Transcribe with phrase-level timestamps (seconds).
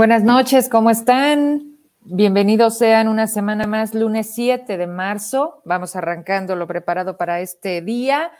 [0.00, 1.76] Buenas noches, ¿cómo están?
[2.00, 5.60] Bienvenidos sean una semana más, lunes 7 de marzo.
[5.66, 8.32] Vamos arrancando lo preparado para este día.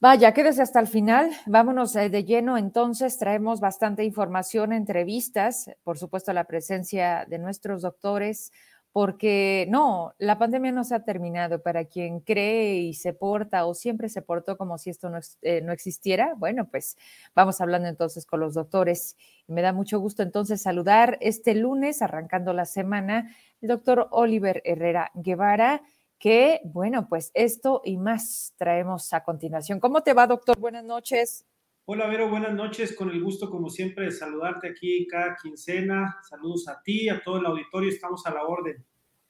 [0.00, 1.30] Vaya, quédese hasta el final.
[1.44, 2.56] Vámonos eh, de lleno.
[2.56, 8.50] Entonces, traemos bastante información, entrevistas, por supuesto, la presencia de nuestros doctores,
[8.92, 11.62] porque no, la pandemia no se ha terminado.
[11.62, 15.62] Para quien cree y se porta o siempre se portó como si esto no, eh,
[15.62, 16.96] no, existiera, bueno, pues
[17.34, 19.16] vamos hablando entonces con los doctores.
[19.46, 25.10] Me da mucho gusto entonces saludar este lunes, arrancando la semana, el doctor Oliver Herrera
[25.14, 25.82] Guevara,
[26.18, 29.80] que, bueno, pues esto y más traemos a continuación.
[29.80, 30.58] ¿Cómo te va, doctor?
[30.58, 31.46] Buenas noches.
[31.84, 32.94] Hola, Vero, buenas noches.
[32.94, 36.16] Con el gusto, como siempre, de saludarte aquí cada quincena.
[36.30, 37.90] Saludos a ti, a todo el auditorio.
[37.90, 38.84] Estamos a la orden.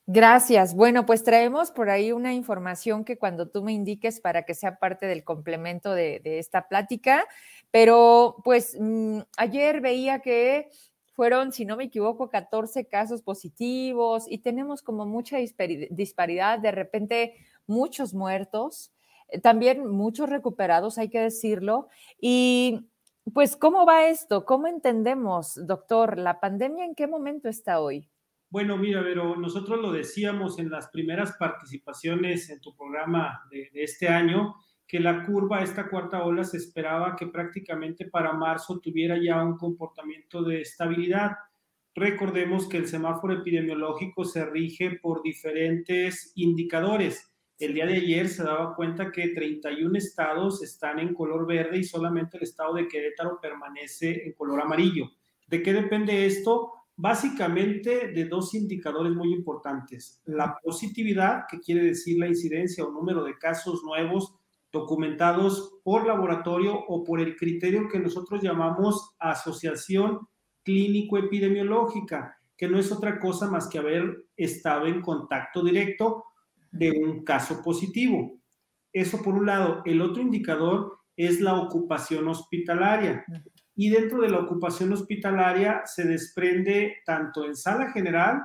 [0.06, 0.74] Gracias.
[0.74, 4.78] Bueno, pues traemos por ahí una información que cuando tú me indiques para que sea
[4.78, 7.24] parte del complemento de, esta plática,
[7.70, 10.68] pero pues mm, ayer veía que
[11.14, 17.34] fueron, si no me equivoco, 14 casos positivos y tenemos como mucha disparidad, de repente
[17.66, 18.92] muchos muertos.
[19.32, 21.88] Eh, también muchos recuperados, hay que decirlo.
[22.20, 22.88] Y
[23.32, 24.44] pues, ¿cómo va esto?
[24.44, 28.08] ¿Cómo entendemos, doctor, la pandemia en qué momento está hoy?
[28.50, 33.82] Bueno, mira, pero nosotros lo decíamos en las primeras participaciones en tu programa de, de
[33.84, 39.16] este año, que la curva, esta cuarta ola, se esperaba que prácticamente para marzo tuviera
[39.16, 41.30] ya un comportamiento de estabilidad.
[41.94, 47.31] Recordemos que el semáforo epidemiológico se rige por diferentes indicadores
[47.64, 51.84] el día de ayer se daba cuenta que 31 estados están en color verde y
[51.84, 55.10] solamente el estado de Querétaro permanece en color amarillo.
[55.46, 56.72] ¿De qué depende esto?
[56.96, 60.20] Básicamente de dos indicadores muy importantes.
[60.24, 64.34] La positividad, que quiere decir la incidencia o número de casos nuevos
[64.72, 70.26] documentados por laboratorio o por el criterio que nosotros llamamos asociación
[70.64, 76.24] clínico-epidemiológica, que no es otra cosa más que haber estado en contacto directo
[76.72, 78.40] de un caso positivo.
[78.92, 79.82] Eso por un lado.
[79.84, 83.24] El otro indicador es la ocupación hospitalaria.
[83.74, 88.42] Y dentro de la ocupación hospitalaria se desprende tanto en sala general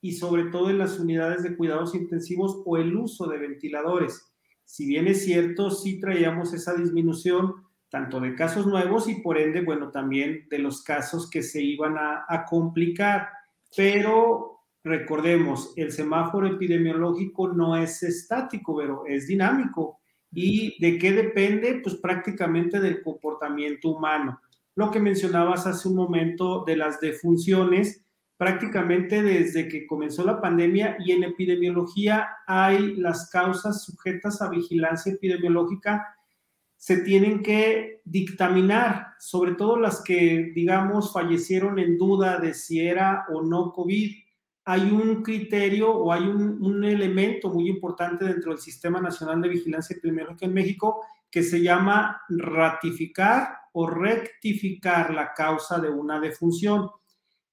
[0.00, 4.32] y sobre todo en las unidades de cuidados intensivos o el uso de ventiladores.
[4.64, 7.54] Si bien es cierto, sí traíamos esa disminución
[7.90, 11.96] tanto de casos nuevos y por ende, bueno, también de los casos que se iban
[11.96, 13.30] a, a complicar.
[13.74, 14.57] Pero
[14.88, 20.00] Recordemos, el semáforo epidemiológico no es estático, pero es dinámico.
[20.32, 21.80] ¿Y de qué depende?
[21.82, 24.40] Pues prácticamente del comportamiento humano.
[24.74, 28.02] Lo que mencionabas hace un momento de las defunciones,
[28.38, 35.12] prácticamente desde que comenzó la pandemia y en epidemiología hay las causas sujetas a vigilancia
[35.12, 36.16] epidemiológica,
[36.76, 43.26] se tienen que dictaminar, sobre todo las que, digamos, fallecieron en duda de si era
[43.34, 44.27] o no COVID
[44.70, 49.96] hay un criterio o hay un, elemento muy importante dentro del Sistema Nacional de Vigilancia
[49.96, 56.90] Epidemiológica en México que se llama ratificar o rectificar la causa de una defunción.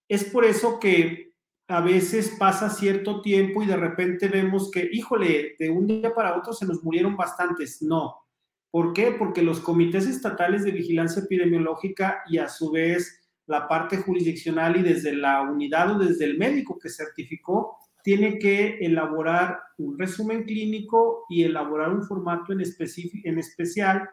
[0.09, 1.31] Es por eso que
[1.69, 6.35] a veces pasa cierto tiempo y de repente vemos que, híjole, de un día para
[6.35, 7.81] otro se nos murieron bastantes.
[7.81, 8.25] No.
[8.69, 9.15] ¿Por qué?
[9.17, 14.81] Porque los comités estatales de vigilancia epidemiológica y a su vez la parte jurisdiccional y
[14.81, 21.25] desde la unidad o desde el médico que certificó, tiene que elaborar un resumen clínico
[21.27, 24.09] y elaborar un formato en, en especial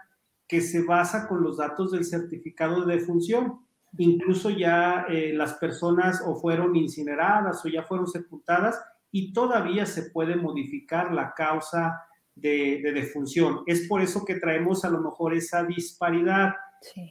[0.49, 3.61] que se basa con los datos del certificado de defunción.
[3.99, 10.11] Incluso ya eh, las personas o fueron incineradas o ya fueron sepultadas y todavía se
[10.11, 12.01] puede modificar la causa
[12.35, 13.61] de, de defunción.
[13.67, 16.55] Es por eso que traemos a lo mejor esa disparidad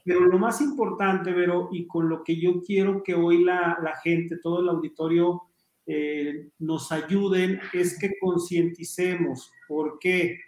[0.04, 3.96] pero lo más importante, Vero, y con lo que yo quiero que hoy la, la
[3.98, 5.44] gente, todo el auditorio
[5.86, 10.40] eh, nos ayuden, es que concienticemos, porque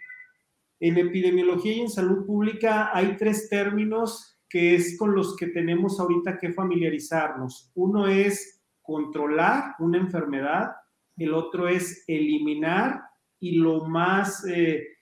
[0.80, 5.98] en epidemiología y en salud pública hay tres términos que es con los que tenemos
[5.98, 7.70] ahorita que familiarizarnos.
[7.74, 10.72] Uno es controlar una enfermedad,
[11.16, 13.02] el otro es eliminar
[13.40, 14.46] y lo más...
[14.46, 14.93] Eh,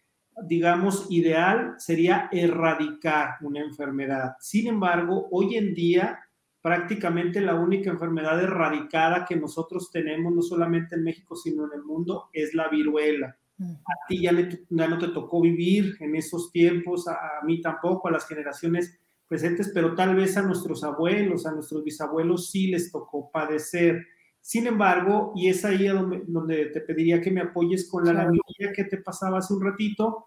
[0.46, 4.37] digamos, ideal sería erradicar una enfermedad.
[4.40, 6.20] Sin embargo, hoy en día,
[6.61, 11.84] prácticamente la única enfermedad erradicada que nosotros tenemos, no solamente en México, sino en el
[11.84, 13.37] mundo, es la viruela.
[13.61, 18.26] A ti ya, no te tocó vivir en esos tiempos, a, mí tampoco, a las
[18.26, 18.99] generaciones
[19.29, 24.05] presentes, pero tal vez a nuestros abuelos, a nuestros bisabuelos sí les tocó padecer.
[24.43, 28.33] Sin embargo, y es ahí donde, te pediría que me apoyes con la claro.
[28.75, 30.27] que te pasaba hace un ratito,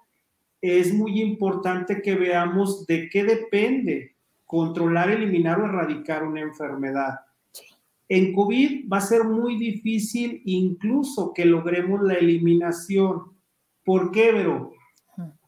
[0.62, 4.16] es muy importante que veamos de qué depende
[4.46, 7.20] controlar, eliminar o erradicar una enfermedad.
[8.08, 13.34] En COVID va a ser muy difícil incluso que logremos la eliminación.
[13.84, 14.72] ¿Por qué, Vero?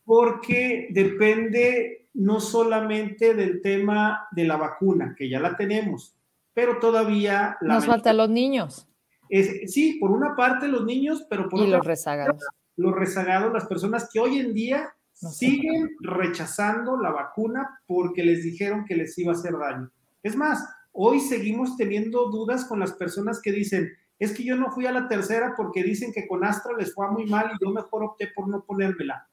[0.04, 6.17] Porque depende no solamente del tema de la vacuna, que ya la tenemos,
[6.57, 7.56] pero todavía...
[7.62, 8.88] Nos faltan los niños.
[9.30, 12.44] Es, sí, por una parte los niños, pero por y otra los rezagados.
[12.75, 18.86] Los rezagados, las personas que hoy en día siguen rechazando la vacuna porque les dijeron
[18.86, 19.92] que les iba a hacer daño.
[20.24, 24.71] Es más, hoy seguimos teniendo dudas con las personas que dicen, es que yo no
[24.71, 27.71] fui a la tercera porque dicen que con Astra les fue muy mal y yo
[27.71, 29.30] mejor opté por no ponérmela.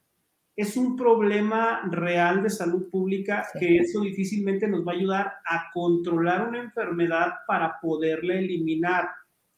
[0.56, 5.70] Es un problema real de salud pública que eso difícilmente nos va a ayudar a
[5.72, 9.08] controlar una enfermedad para poderla eliminar.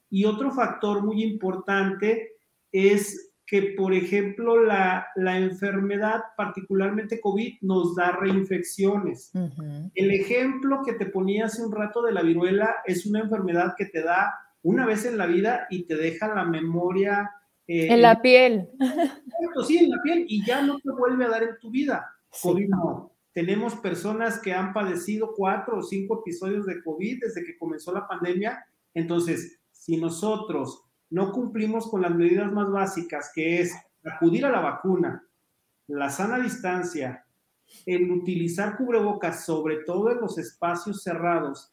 [0.08, 2.36] Y otro factor muy importante
[2.72, 9.30] es que, por ejemplo, la, la enfermedad, particularmente COVID, nos da reinfecciones.
[9.94, 13.86] El ejemplo que te ponía hace un rato de la viruela es una enfermedad que
[13.86, 17.30] te da una vez en la vida y te deja la memoria.
[17.66, 18.68] Eh, en la piel.
[19.66, 22.06] Sí, en la piel y ya no te vuelve a dar en tu vida.
[22.42, 23.12] COVID no.
[23.32, 28.06] Tenemos personas que han padecido cuatro o cinco episodios de COVID desde que comenzó la
[28.06, 28.64] pandemia.
[28.94, 33.74] Entonces, si nosotros no cumplimos con las medidas más básicas, que es
[34.04, 35.22] acudir a la vacuna,
[35.86, 37.24] la sana distancia,
[37.84, 41.72] el utilizar cubrebocas, sobre todo en los espacios cerrados,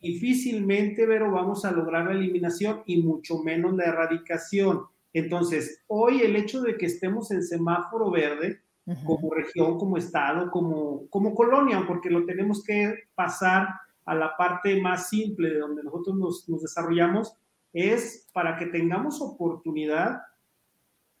[0.00, 4.82] difícilmente, pero vamos a lograr la eliminación y mucho menos la erradicación.
[5.12, 8.62] Entonces, hoy el hecho de que estemos en semáforo verde,
[9.04, 13.68] como región, como estado, como, como colonia, porque lo tenemos que pasar
[14.04, 17.36] a la parte más simple de donde nosotros nos, nos desarrollamos,
[17.72, 20.22] es para que tengamos oportunidad,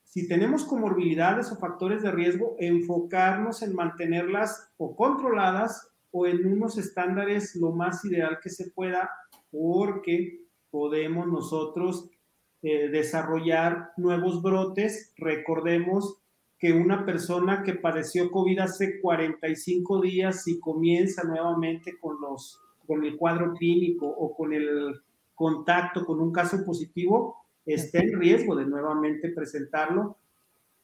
[0.02, 6.76] si tenemos comorbilidades o factores de riesgo, enfocarnos en mantenerlas o controladas o en unos
[6.78, 9.08] estándares lo más ideal que se pueda,
[9.52, 10.40] porque
[10.70, 12.10] podemos nosotros
[12.62, 15.12] eh, desarrollar nuevos brotes.
[15.16, 16.18] Recordemos
[16.58, 23.02] que una persona que padeció COVID hace 45 días y comienza nuevamente con, los, con
[23.02, 25.00] el cuadro clínico o con el
[25.34, 27.34] contacto con un caso positivo,
[27.64, 30.18] esté en riesgo de nuevamente presentarlo.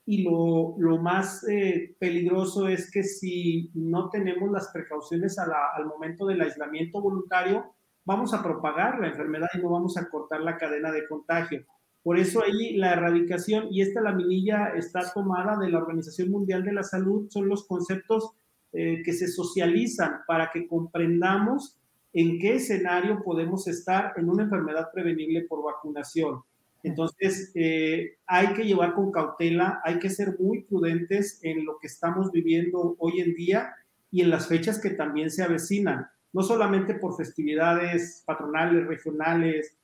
[0.07, 6.25] Y lo, lo más eh, peligroso es que si no tenemos las precauciones al momento
[6.25, 7.76] del aislamiento voluntario,
[8.07, 11.67] vamos a propagar la enfermedad y no vamos a cortar la cadena de contagio.
[12.03, 16.73] Por eso ahí la erradicación, y esta laminilla está tomada de la Organización Mundial de
[16.73, 18.31] la Salud, son los conceptos
[18.73, 21.77] eh, que se socializan para que comprendamos
[22.13, 26.43] en qué escenario podemos estar en una enfermedad prevenible por vacunación.
[26.85, 31.89] Entonces, eh, hay que llevar con cautela, hay que ser muy prudentes en lo que
[31.89, 33.75] estamos viviendo hoy en día
[34.13, 39.77] y en las fechas que también se avecinan, no solamente por festividades patronales, regionales,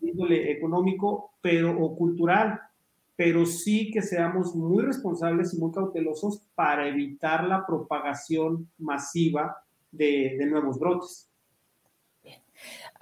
[0.00, 2.60] índole económico, pero o cultural,
[3.16, 10.46] pero sí que seamos muy responsables y muy cautelosos para evitar la propagación masiva de
[10.48, 11.29] nuevos brotes.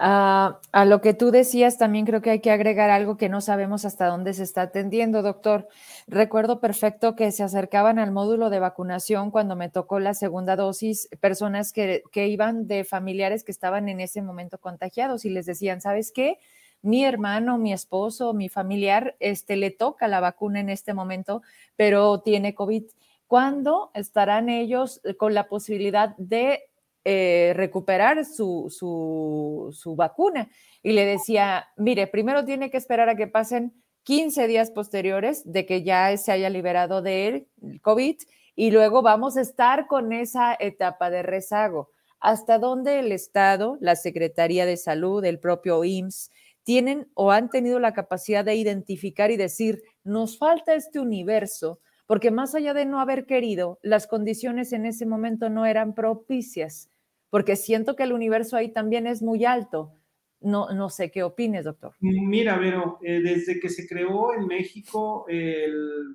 [0.01, 3.41] Ah, a lo que tú decías, también creo que hay que agregar algo que no
[3.41, 5.67] sabemos hasta dónde se está atendiendo, doctor.
[6.07, 11.09] Recuerdo perfecto que se acercaban al módulo de vacunación cuando me tocó la segunda dosis,
[11.21, 15.81] personas que, que iban de familiares que estaban en ese momento contagiados y les decían,
[15.81, 16.39] ¿sabes qué?
[16.83, 21.43] mi hermano, mi esposo, mi familiar, este, le toca la vacuna en este momento,
[21.77, 22.85] pero tiene COVID.
[23.27, 26.71] ¿Cuándo estarán ellos con la posibilidad de
[27.11, 30.51] eh, recuperar su, su, vacuna.
[30.83, 33.73] Y le decía, mire, primero tiene que esperar a que pasen
[34.03, 37.47] 15 días posteriores de que ya se haya liberado de
[37.81, 38.17] COVID
[38.55, 41.89] y luego vamos a estar con esa etapa de rezago.
[42.21, 46.31] ¿Hasta dónde el Estado, la Secretaría de Salud, el propio IMSS,
[46.63, 52.31] tienen o han tenido la capacidad de identificar y decir, nos falta este universo, porque
[52.31, 56.91] más allá de no haber querido, las condiciones en ese momento no eran propicias
[57.31, 59.95] porque siento que el universo ahí también es muy alto.
[60.41, 61.95] No, no sé qué opines, doctor.
[62.01, 66.15] Mira, Vero, eh, desde que se creó en México el,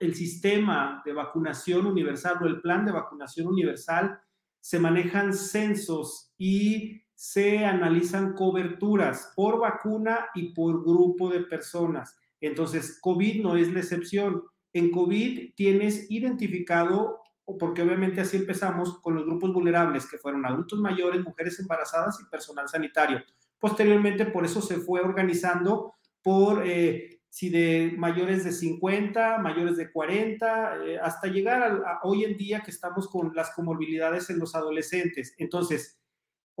[0.00, 4.18] el sistema de vacunación universal o el plan de vacunación universal,
[4.58, 12.16] se manejan censos y se analizan coberturas por vacuna y por grupo de personas.
[12.40, 14.42] Entonces, COVID no es la excepción.
[14.72, 20.80] En COVID tienes identificado porque obviamente así empezamos con los grupos vulnerables, que fueron adultos
[20.80, 23.22] mayores, mujeres embarazadas y personal sanitario.
[23.58, 29.90] Posteriormente, por eso se fue organizando por eh, si de mayores de 50, mayores de
[29.90, 34.54] 40, eh, hasta llegar a, hoy en día que estamos con las comorbilidades en los
[34.54, 35.34] adolescentes.
[35.38, 36.00] Entonces,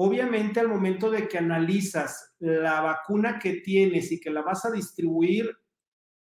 [0.02, 4.70] Obviamente al momento de que analizas la vacuna que tienes y que la vas a
[4.70, 5.54] distribuir,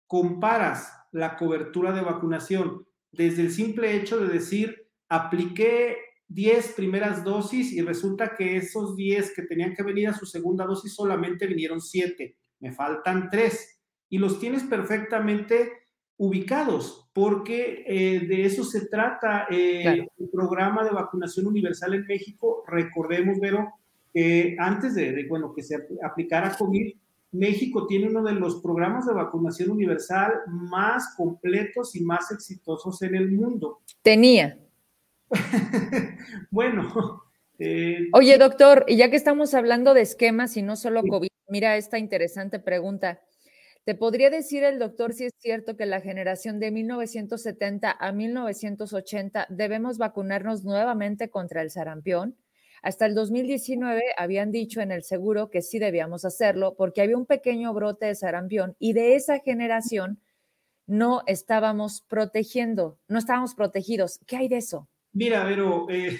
[0.07, 2.86] comparas la cobertura de vacunación
[3.17, 5.97] desde el simple hecho de decir, apliqué
[6.29, 10.65] 10 primeras dosis y resulta que esos 10 que tenían que venir a su segunda
[10.65, 15.71] dosis solamente vinieron 7, me faltan 3 y los tienes perfectamente
[16.17, 22.63] ubicados porque eh, de eso se trata eh, el programa de vacunación universal en México.
[22.67, 23.73] Recordemos, Vero,
[24.13, 26.93] que antes de, de, bueno, que se aplicara COVID,
[27.37, 33.15] México tiene uno de los programas de vacunación universal más completos y más exitosos en
[33.15, 33.81] el mundo.
[34.01, 34.57] Tenía.
[36.51, 37.23] bueno.
[37.59, 41.75] Eh, Oye, doctor, y ya que estamos hablando de esquemas y no solo COVID, mira
[41.77, 43.21] esta interesante pregunta.
[43.83, 49.47] ¿Te podría decir el doctor si es cierto que la generación de 1970 a 1980
[49.49, 52.35] debemos vacunarnos nuevamente contra el sarampión?
[52.87, 57.25] Hasta el 2019 habían dicho en el seguro que sí debíamos hacerlo porque había un
[57.25, 60.21] pequeño brote de sarampión y de esa generación
[60.85, 64.21] no estábamos protegiendo, no estábamos protegidos.
[64.25, 64.87] ¿Qué hay de eso?
[65.11, 66.17] Mira, pero eh,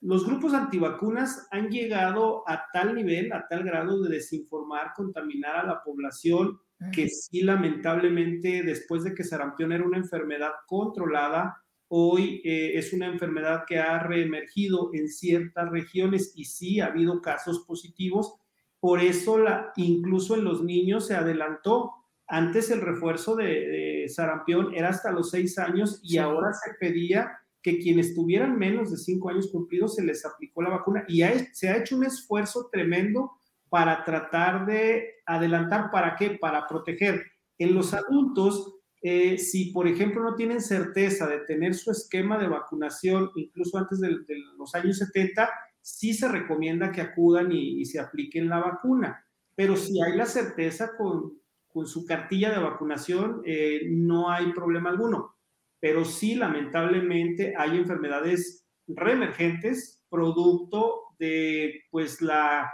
[0.00, 5.66] los grupos antivacunas han llegado a tal nivel, a tal grado de desinformar, contaminar a
[5.66, 6.58] la población,
[6.92, 13.06] que sí, lamentablemente, después de que sarampión era una enfermedad controlada, hoy eh, es una
[13.06, 18.34] enfermedad que ha reemergido en ciertas regiones y sí ha habido casos positivos.
[18.80, 21.92] Por eso, la, incluso en los niños se adelantó.
[22.26, 27.78] Antes el refuerzo de, sarampión era hasta los seis años y ahora se pedía que
[27.78, 31.78] quienes tuvieran menos de cinco años cumplidos se les aplicó la vacuna y se ha
[31.78, 33.32] hecho un esfuerzo tremendo
[33.68, 36.30] para tratar de adelantar, ¿para qué?
[36.30, 37.24] Para proteger.
[37.58, 42.48] En los adultos eh, si, por ejemplo, no tienen certeza de tener su esquema de
[42.48, 44.10] vacunación, incluso antes de,
[44.56, 45.50] los años 70,
[45.80, 49.24] sí se recomienda que acudan y, se apliquen la vacuna.
[49.54, 54.90] Pero si hay la certeza con, con su cartilla de vacunación, eh, no hay problema
[54.90, 55.36] alguno.
[55.78, 62.72] Pero sí, lamentablemente, hay enfermedades reemergentes producto de pues la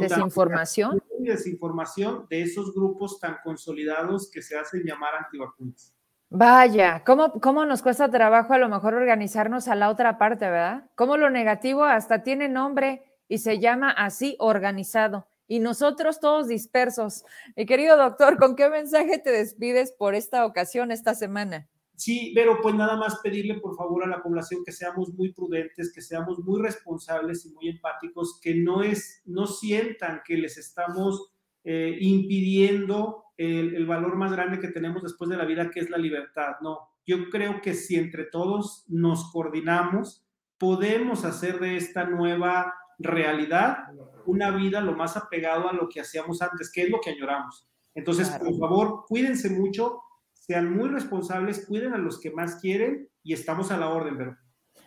[0.00, 5.94] desinformación y desinformación de esos grupos tan consolidados que se hacen llamar antivacunas.
[6.30, 10.90] Vaya, ¿cómo, ¿cómo nos cuesta trabajo a lo mejor organizarnos a la otra parte, verdad?
[10.96, 15.28] ¿Cómo lo negativo hasta tiene nombre y se llama así organizado?
[15.46, 17.24] Y nosotros todos dispersos.
[17.54, 21.68] Mi querido doctor, ¿con qué mensaje te despides por esta ocasión, esta semana?
[21.96, 25.92] Sí, pero pues nada más pedirle por favor a la población que seamos muy prudentes,
[25.92, 31.32] que seamos muy responsables y muy empáticos, que no es, no sientan que les estamos
[31.62, 35.90] eh, impidiendo el, el, valor más grande que tenemos después de la vida, que es
[35.90, 36.56] la libertad.
[36.62, 40.26] No, yo creo que si entre todos nos coordinamos,
[40.58, 43.88] podemos hacer de esta nueva realidad
[44.26, 47.68] una vida lo más apegado a lo que hacíamos antes, que es lo que añoramos.
[47.94, 50.00] Entonces, por favor, cuídense mucho,
[50.46, 54.36] sean muy responsables, cuiden a los que más quieren y estamos a la orden, pero.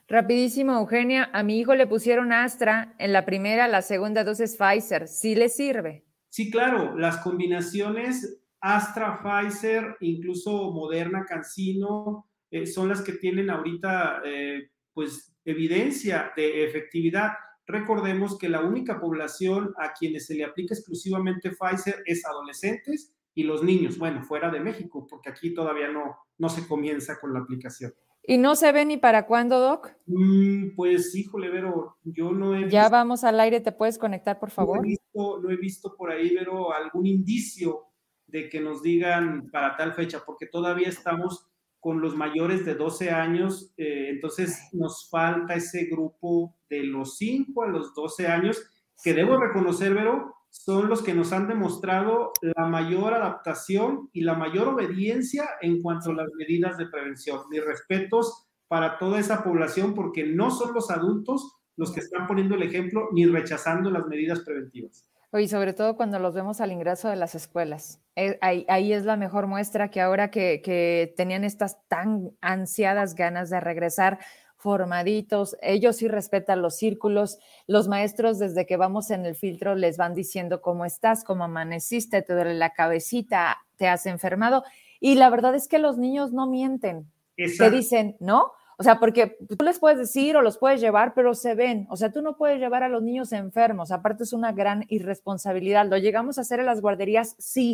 [0.08, 5.08] Rapidísimo, Eugenia, a mi hijo le pusieron Astra en la primera, la segunda dosis Pfizer.
[5.08, 6.06] ¿Sí le sirve?
[6.30, 14.22] Sí, claro, las combinaciones Astra, Pfizer, incluso Moderna, Cancino, eh, son las que tienen ahorita,
[14.26, 17.32] eh, pues, evidencia de efectividad.
[17.66, 23.44] Recordemos que la única población a quienes se le aplica exclusivamente Pfizer es adolescentes y
[23.44, 27.42] los niños, bueno, fuera de México, porque aquí todavía no, no se comienza con la
[27.42, 27.94] aplicación.
[28.24, 29.92] ¿Y no se ve ni para cuándo, Doc?
[30.08, 34.40] Mm, pues, híjole, Vero, yo no he visto, Ya vamos al aire, ¿te puedes conectar,
[34.40, 34.78] por favor?
[34.78, 37.84] No he visto, no he visto por ahí, Vero, algún indicio
[38.26, 41.48] de que nos digan para tal fecha, porque todavía estamos
[41.80, 47.62] con los mayores de 12 años, eh, entonces nos falta ese grupo de los 5
[47.62, 48.68] a los 12 años,
[49.04, 54.34] que debo reconocer, Vero, son los que nos han demostrado la mayor adaptación y la
[54.34, 57.42] mayor obediencia en cuanto a las medidas de prevención.
[57.50, 62.56] Mis respetos para toda esa población porque no son los adultos los que están poniendo
[62.56, 65.08] el ejemplo ni rechazando las medidas preventivas.
[65.34, 68.02] Y sobre todo cuando los vemos al ingreso de las escuelas.
[68.16, 73.50] Eh, ahí, es la mejor muestra que ahora que, que tenían estas tan ansiadas ganas
[73.50, 74.20] de regresar,
[74.58, 79.98] formaditos, ellos sí respetan los círculos, los maestros desde que vamos en el filtro les
[79.98, 84.64] van diciendo cómo estás, cómo amaneciste, te duele la cabecita, te has enfermado.
[85.00, 88.52] Y la verdad es que los niños no mienten, te dicen, ¿no?
[88.80, 91.88] O sea, porque tú les puedes decir o los puedes llevar, pero se ven.
[91.90, 93.92] O sea, tú no puedes llevar a los niños enfermos.
[93.92, 95.88] Aparte es una gran irresponsabilidad.
[95.88, 97.74] Lo llegamos a hacer en las guarderías, sí.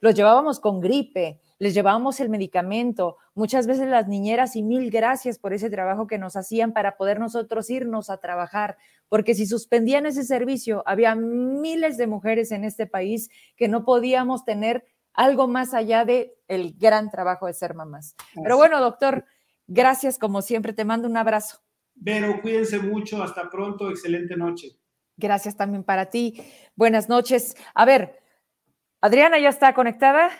[0.00, 5.38] Los llevábamos con gripe, les llevábamos el medicamento, muchas veces las niñeras y mil gracias
[5.38, 8.76] por ese trabajo que nos hacían para poder nosotros irnos a trabajar,
[9.08, 14.44] porque si suspendían ese servicio, había miles de mujeres en este país que no podíamos
[14.44, 14.84] tener
[15.14, 18.14] algo más allá de el gran trabajo de ser mamás.
[18.40, 19.24] Pero bueno, doctor,
[19.66, 21.58] gracias como siempre, te mando un abrazo.
[21.94, 24.78] Vero, cuídense mucho, hasta pronto, excelente noche.
[25.16, 26.40] Gracias también para ti.
[26.76, 27.56] Buenas noches.
[27.74, 28.20] A ver,
[29.00, 30.30] Adriana ya está conectada.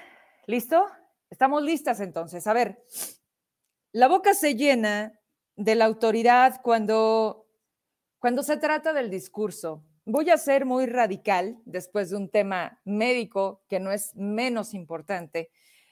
[0.47, 0.87] ¿Listo?
[1.31, 2.47] Estamos listas entonces.
[2.47, 2.85] A ver,
[3.93, 5.19] la boca se llena
[5.57, 7.47] de la autoridad cuando,
[8.19, 9.85] cuando se trata del discurso.
[10.05, 15.51] Voy a ser muy radical después de un tema médico que no es menos importante,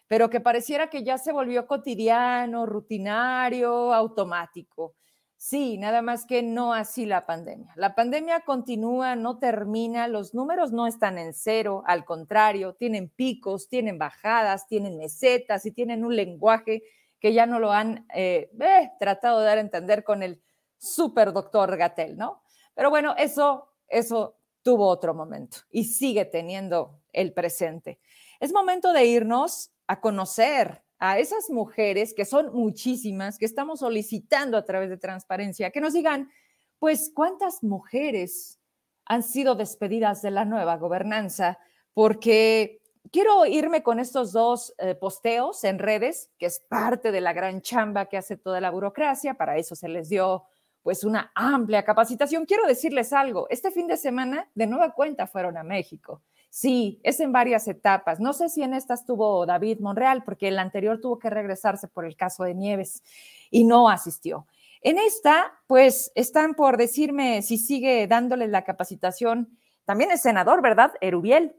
[0.08, 4.94] pero que pareciera que ya se volvió cotidiano, rutinario, automático.
[5.38, 7.72] Sí, nada más que no así la pandemia.
[7.76, 13.68] La pandemia continúa, no termina, los números no están en cero, al contrario, tienen picos,
[13.68, 16.82] tienen bajadas, tienen mesetas y tienen un lenguaje
[17.20, 20.42] que ya no lo han eh, eh, tratado de dar a entender con el
[20.78, 22.42] super doctor Gatel, ¿no?
[22.74, 28.00] Pero bueno, eso eso tuvo otro momento y sigue teniendo el presente.
[28.40, 34.56] Es momento de irnos a conocer a esas mujeres, que son muchísimas, que estamos solicitando
[34.56, 36.30] a través de transparencia, que nos digan,
[36.78, 38.58] pues, cuántas mujeres
[39.04, 41.58] han sido despedidas de la nueva gobernanza,
[41.94, 42.80] porque
[43.12, 47.62] quiero irme con estos dos eh, posteos en redes, que es parte de la gran
[47.62, 50.44] chamba que hace toda la burocracia, para eso se les dio
[50.82, 52.46] pues una amplia capacitación.
[52.46, 56.22] Quiero decirles algo, este fin de semana de nueva cuenta fueron a México.
[56.56, 58.18] Sí, es en varias etapas.
[58.18, 62.06] No sé si en esta estuvo David Monreal, porque el anterior tuvo que regresarse por
[62.06, 63.02] el caso de Nieves
[63.50, 64.46] y no asistió.
[64.80, 69.58] En esta, pues están por decirme si sigue dándoles la capacitación.
[69.84, 70.94] También el senador, ¿verdad?
[71.02, 71.54] Erubiel,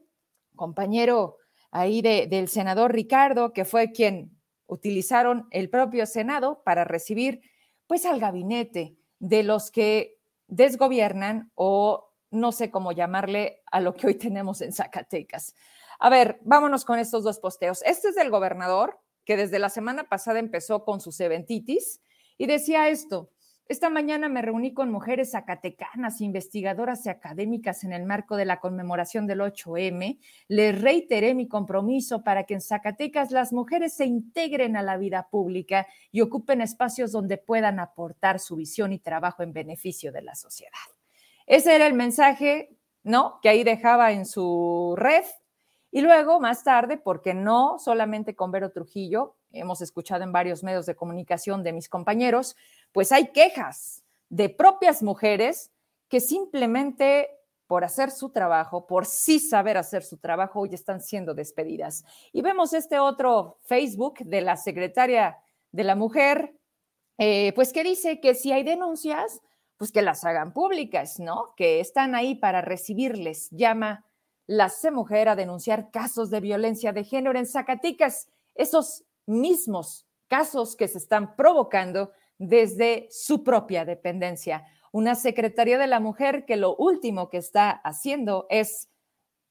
[0.56, 1.38] compañero
[1.70, 7.42] ahí del senador Ricardo, que fue quien utilizaron el propio Senado para recibir
[7.86, 12.07] pues al gabinete de los que desgobiernan o
[12.40, 15.56] no sé cómo llamarle a lo que hoy tenemos en Zacatecas.
[16.00, 17.82] A ver, vámonos con estos dos posteos.
[17.84, 22.02] Este es del gobernador, que desde la semana pasada empezó con sus eventitis
[22.38, 23.32] y decía esto,
[23.70, 28.62] esta mañana me reuní con mujeres zacatecanas, investigadoras y académicas en el marco de la
[28.62, 30.20] conmemoración del 8M.
[30.48, 35.28] Les reiteré mi compromiso para que en Zacatecas las mujeres se integren a la vida
[35.30, 40.36] pública y ocupen espacios donde puedan aportar su visión y trabajo en beneficio de la
[40.36, 40.97] sociedad.
[41.48, 43.40] Ese era el mensaje, ¿no?
[43.42, 45.24] Que ahí dejaba en su red.
[45.92, 50.86] Y luego, más tarde, porque no solamente con Vero Trujillo, hemos escuchado en varios medios
[50.86, 52.56] de comunicación de mis compañeros,
[52.92, 55.72] pues hay quejas de propias mujeres
[56.10, 57.30] que simplemente
[57.68, 62.06] por hacer su trabajo, por sí saber hacer su trabajo, hoy están siendo despedidas.
[62.32, 65.38] Y vemos este otro Facebook de la secretaria
[65.72, 66.56] de la mujer,
[67.18, 69.42] eh, pues que dice que si hay denuncias,
[69.78, 71.54] pues que las hagan públicas, ¿no?
[71.56, 73.50] Que están ahí para recibirles.
[73.52, 74.06] Llama
[74.48, 80.76] la C Mujer a denunciar casos de violencia de género en Zacatecas, esos mismos casos
[80.76, 84.66] que se están provocando desde su propia dependencia.
[84.92, 88.90] Una Secretaría de la Mujer que lo último que está haciendo es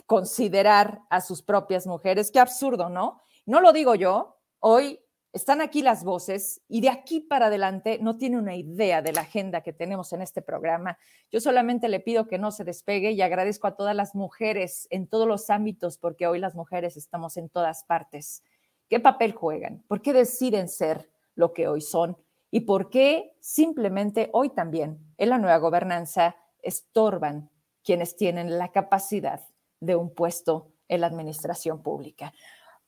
[0.06, 2.30] considerar a sus propias mujeres.
[2.30, 3.20] Qué absurdo, ¿no?
[3.44, 4.38] No lo digo yo.
[4.60, 5.00] Hoy
[5.37, 9.20] están aquí las voces y de aquí para adelante no tiene una idea de la
[9.22, 10.99] agenda que tenemos en este programa.
[11.31, 15.07] Yo solamente le pido que no se despegue y agradezco a todas las mujeres en
[15.07, 18.42] todos los ámbitos porque hoy las mujeres estamos en todas partes.
[18.88, 19.83] ¿Qué papel juegan?
[19.88, 22.16] ¿Por qué deciden ser lo que hoy son?
[22.51, 27.51] y por qué simplemente hoy también en la nueva gobernanza estorban
[27.85, 29.42] quienes tienen la capacidad
[29.81, 32.33] de un puesto en la administración pública.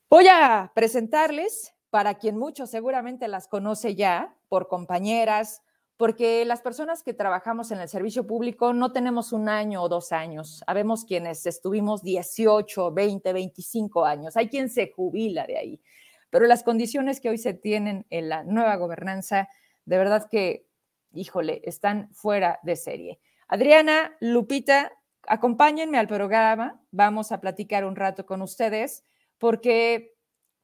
[0.09, 5.63] Voy a presentarles, para quien muchos seguramente las conoce ya, por compañeras,
[5.97, 10.13] porque las personas que trabajamos en el servicio público no tenemos un año o dos
[10.13, 10.63] años.
[10.65, 14.37] Habemos quienes estuvimos 18, 20, 25 años.
[14.37, 15.81] Hay quien se jubila de ahí.
[16.29, 19.49] Pero las condiciones que hoy se tienen en la nueva gobernanza,
[19.83, 20.67] de verdad que,
[21.11, 23.19] híjole, están fuera de serie.
[23.49, 24.93] Adriana, Lupita,
[25.27, 26.81] acompáñenme al programa.
[26.91, 29.03] Vamos a platicar un rato con ustedes
[29.37, 30.15] porque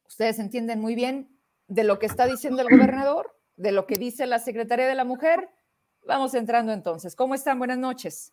[0.07, 1.29] ustedes entienden muy bien
[1.67, 5.05] de lo que está diciendo el gobernador, de lo que dice la Secretaría de la
[5.05, 5.49] Mujer.
[6.07, 7.15] Vamos entrando entonces.
[7.15, 7.57] ¿Cómo están?
[7.57, 8.31] Buenas noches.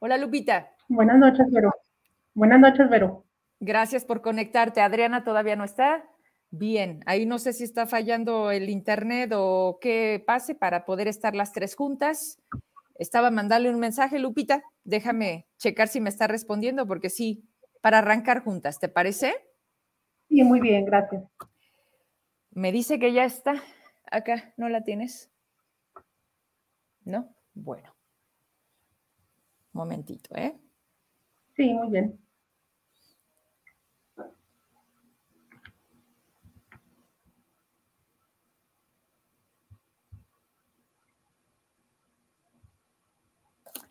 [0.00, 0.70] Hola, Lupita.
[0.88, 1.72] Buenas noches, Vero.
[2.34, 3.24] Buenas noches, Vero.
[3.60, 4.80] Gracias por conectarte.
[4.80, 6.04] Adriana todavía no está.
[6.50, 11.34] Bien, ahí no sé si está fallando el internet o qué pase para poder estar
[11.34, 12.40] las tres juntas.
[12.94, 14.62] Estaba mandarle un mensaje, Lupita.
[14.82, 17.44] Déjame checar si me está respondiendo, porque sí,
[17.80, 19.34] para arrancar juntas, ¿te parece?
[20.28, 21.24] Sí, muy bien, gracias.
[22.50, 23.62] Me dice que ya está
[24.10, 25.30] acá, ¿no la tienes?
[27.04, 27.34] ¿No?
[27.54, 27.94] Bueno.
[29.72, 30.58] Momentito, ¿eh?
[31.56, 32.18] Sí, muy bien.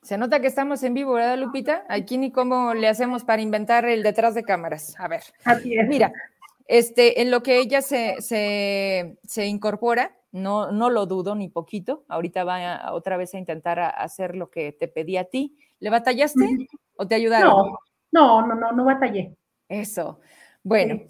[0.08, 1.84] Se nota que estamos en vivo, ¿verdad, Lupita?
[1.90, 4.98] Aquí ni cómo le hacemos para inventar el detrás de cámaras.
[4.98, 5.22] A ver.
[5.44, 5.86] Así es.
[5.86, 6.14] Mira,
[6.66, 12.06] este, en lo que ella se, se, incorpora, no, no lo dudo ni poquito.
[12.08, 15.58] Ahorita va otra vez a intentar hacer lo que te pedí a ti.
[15.80, 17.74] ¿Le batallaste o te ayudaron?
[18.14, 19.36] No, no, no, no, no batallé.
[19.68, 20.22] Eso.
[20.64, 21.02] Bueno,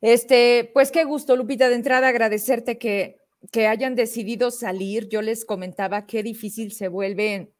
[0.00, 3.18] este, pues qué gusto, Lupita, de entrada agradecerte que,
[3.50, 5.08] que hayan decidido salir.
[5.08, 7.55] Yo les comentaba qué difícil se vuelve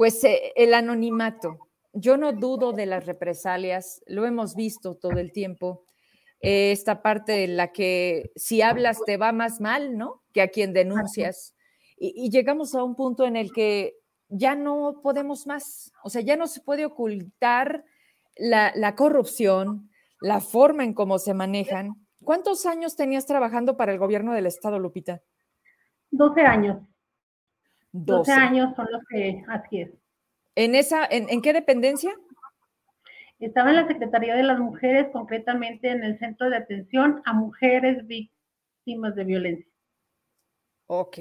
[0.00, 1.58] pues eh, el anonimato.
[1.92, 5.84] Yo no dudo de las represalias, lo hemos visto todo el tiempo.
[6.40, 10.22] Eh, esta parte en la que si hablas te va más mal, ¿no?
[10.32, 11.54] Que a quien denuncias.
[11.98, 13.98] Y, llegamos a un punto en el que
[14.30, 17.84] ya no podemos más, o sea, ya no se puede ocultar
[18.36, 19.90] la, la corrupción,
[20.22, 22.06] la forma en cómo se manejan.
[22.24, 25.20] ¿Cuántos años tenías trabajando para el gobierno del Estado, Lupita?
[26.10, 26.78] 12 años.
[27.92, 29.90] 12, años son los que, así es.
[30.54, 32.12] ¿En, esa, en, qué dependencia?
[33.38, 38.06] Estaba en la Secretaría de las Mujeres, concretamente en el Centro de Atención a Mujeres
[38.06, 39.72] Víctimas de Violencia.
[40.86, 41.18] Ok.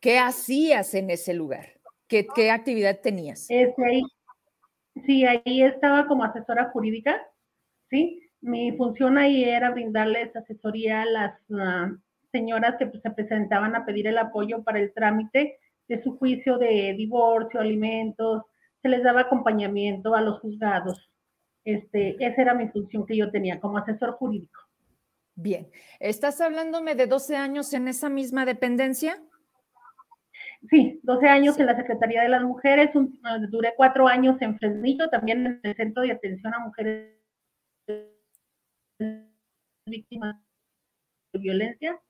[0.00, 1.80] ¿Qué hacías en ese lugar?
[2.06, 3.48] ¿Qué, qué actividad tenías?
[3.50, 4.02] ahí,
[5.06, 7.20] sí, ahí estaba como asesora jurídica,
[7.88, 8.30] ¿sí?
[8.40, 11.90] Mi función ahí era brindarles asesoría a las ah,
[12.32, 16.58] señoras que pues, se presentaban a pedir el apoyo para el trámite de su juicio
[16.58, 18.44] de divorcio, alimentos,
[18.82, 21.10] se les daba acompañamiento a los juzgados.
[21.64, 24.60] Este, esa era mi función que yo tenía como asesor jurídico.
[25.34, 29.22] Bien, ¿estás hablándome de 12 años en esa misma dependencia?
[30.70, 32.90] Sí, 12 años en la Secretaría de las Mujeres,
[33.50, 37.16] duré cuatro años en Fresnillo, también en el Centro de Atención a Mujeres
[39.86, 40.36] Víctimas
[41.32, 42.00] de Violencia.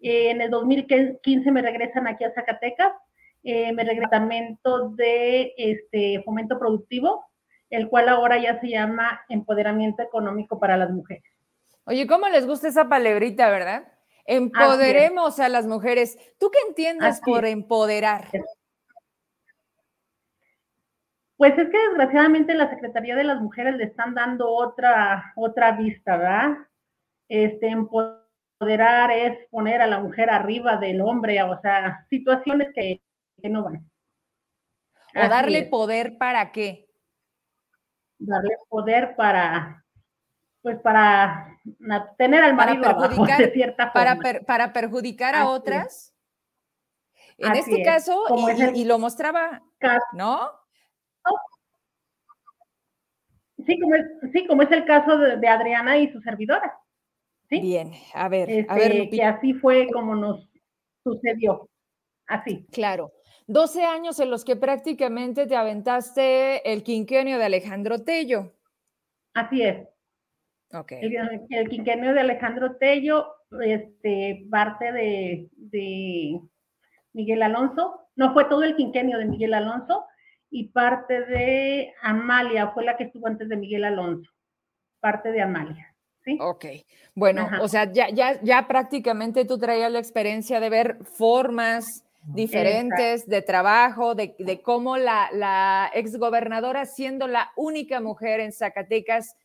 [0.00, 2.92] Eh, en el 2015 me regresan aquí a Zacatecas,
[3.42, 4.28] eh, me regresan
[4.96, 7.24] de este, fomento productivo,
[7.70, 11.24] el cual ahora ya se llama empoderamiento económico para las mujeres.
[11.84, 13.92] Oye, ¿cómo les gusta esa palabrita, verdad?
[14.26, 16.18] Empoderemos a las mujeres.
[16.38, 18.28] ¿Tú qué entiendes por empoderar?
[21.38, 26.16] Pues es que desgraciadamente la Secretaría de las Mujeres le están dando otra, otra vista,
[26.16, 26.58] ¿verdad?
[27.28, 28.27] Este, empoderar
[28.58, 33.00] empoderar es poner a la mujer arriba del hombre, o sea, situaciones que,
[33.44, 33.88] no van.
[35.14, 36.88] ¿O darle poder para qué?
[38.18, 39.84] Darle poder para,
[40.60, 41.56] pues para
[42.16, 44.18] tener al marido para perjudicar, de cierta forma.
[44.44, 46.12] Para, perjudicar a otras.
[47.36, 48.24] En este caso,
[48.74, 49.62] y, lo mostraba,
[50.12, 50.50] ¿no?
[53.64, 56.76] Sí como, es, sí, como es el caso de Adriana y su servidora.
[57.50, 60.48] Bien, a ver, a ver, este, Que así fue como nos
[61.02, 61.68] sucedió,
[62.26, 62.66] así.
[62.72, 63.12] Claro.
[63.46, 68.52] 12 años en los que prácticamente te aventaste el quinquenio de Alejandro Tello.
[69.32, 69.88] Así es.
[70.74, 70.92] Ok.
[70.92, 73.26] El, quinquenio de Alejandro Tello,
[73.62, 76.40] este, parte de, de
[77.14, 80.04] Miguel Alonso, no fue todo el quinquenio de Miguel Alonso,
[80.50, 84.30] y parte de Amalia, fue la que estuvo antes de Miguel Alonso,
[85.00, 85.87] parte de Amalia.
[86.40, 86.66] Ok,
[87.14, 93.26] bueno, o sea, ya, ya, ya prácticamente tú traías la experiencia de ver formas diferentes
[93.26, 99.36] de trabajo, de, de cómo la, la exgobernadora, siendo la única mujer en Zacatecas,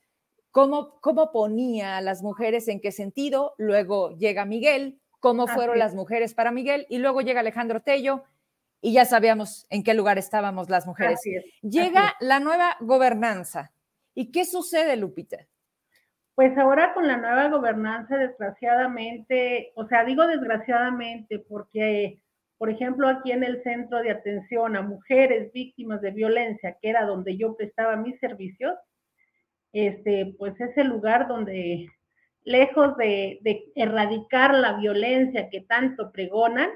[0.52, 5.96] cómo, cómo ponía a las mujeres en qué sentido, luego llega Miguel, cómo fueron las
[5.96, 8.24] mujeres para Miguel, y luego llega Alejandro Tello,
[8.82, 11.22] y ya sabíamos en qué lugar estábamos las mujeres.
[11.62, 13.72] Llega la nueva gobernanza.
[14.14, 15.48] ¿Y qué sucede, Lupita?
[16.36, 22.20] Pues ahora con la nueva gobernanza, desgraciadamente, o sea, digo desgraciadamente porque,
[22.58, 27.06] por ejemplo, aquí en el centro de atención a mujeres víctimas de violencia, que era
[27.06, 28.74] donde yo prestaba mis servicios,
[29.74, 31.88] este, pues es el lugar donde,
[32.44, 36.70] lejos de, de erradicar la violencia que tanto pregonan,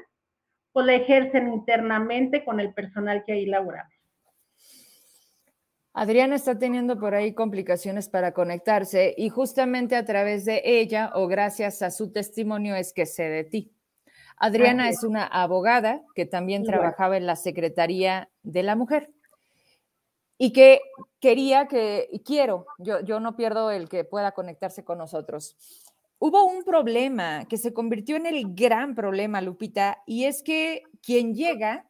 [0.72, 3.97] pues la ejercen internamente con el personal que ahí laboramos.
[6.00, 11.26] Adriana está teniendo por ahí complicaciones para conectarse y justamente a través de ella o
[11.26, 13.72] gracias a su testimonio es que sé de ti.
[14.38, 19.10] Adriana es una abogada que también trabajaba en la Secretaría de la Mujer
[20.38, 20.82] y que
[21.20, 25.58] quería que, y quiero, yo, yo no pierdo el que pueda conectarse con nosotros.
[26.20, 31.34] hubo un problema que se convirtió en el gran problema, Lupita, y es que quien
[31.34, 31.87] llega,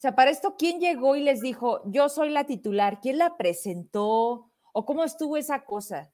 [0.00, 3.00] o sea, para esto, ¿quién llegó y les dijo, yo soy la titular?
[3.02, 4.50] ¿Quién la presentó?
[4.72, 6.10] ¿O cómo estuvo esa cosa?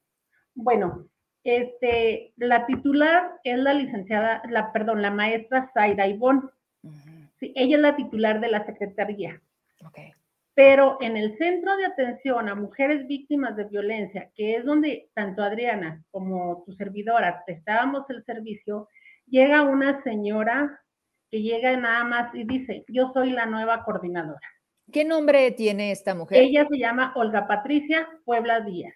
[0.57, 1.07] Bueno,
[1.44, 6.42] este, la titular es la licenciada, la, perdón, la maestra Zaira Ivonne.
[7.38, 9.40] sí, ella es la titular de la secretaría.
[9.87, 10.11] Okay.
[10.55, 15.44] Pero en el centro de atención a mujeres víctimas de violencia, que es donde tanto
[15.44, 18.88] Adriana como tu servidora prestábamos el servicio,
[19.29, 20.81] llega una señora
[21.31, 24.49] que llega nada más y dice, yo soy la nueva coordinadora.
[24.93, 26.39] ¿Qué nombre tiene esta mujer?
[26.39, 28.95] Ella se llama Olga Patricia Puebla Díaz.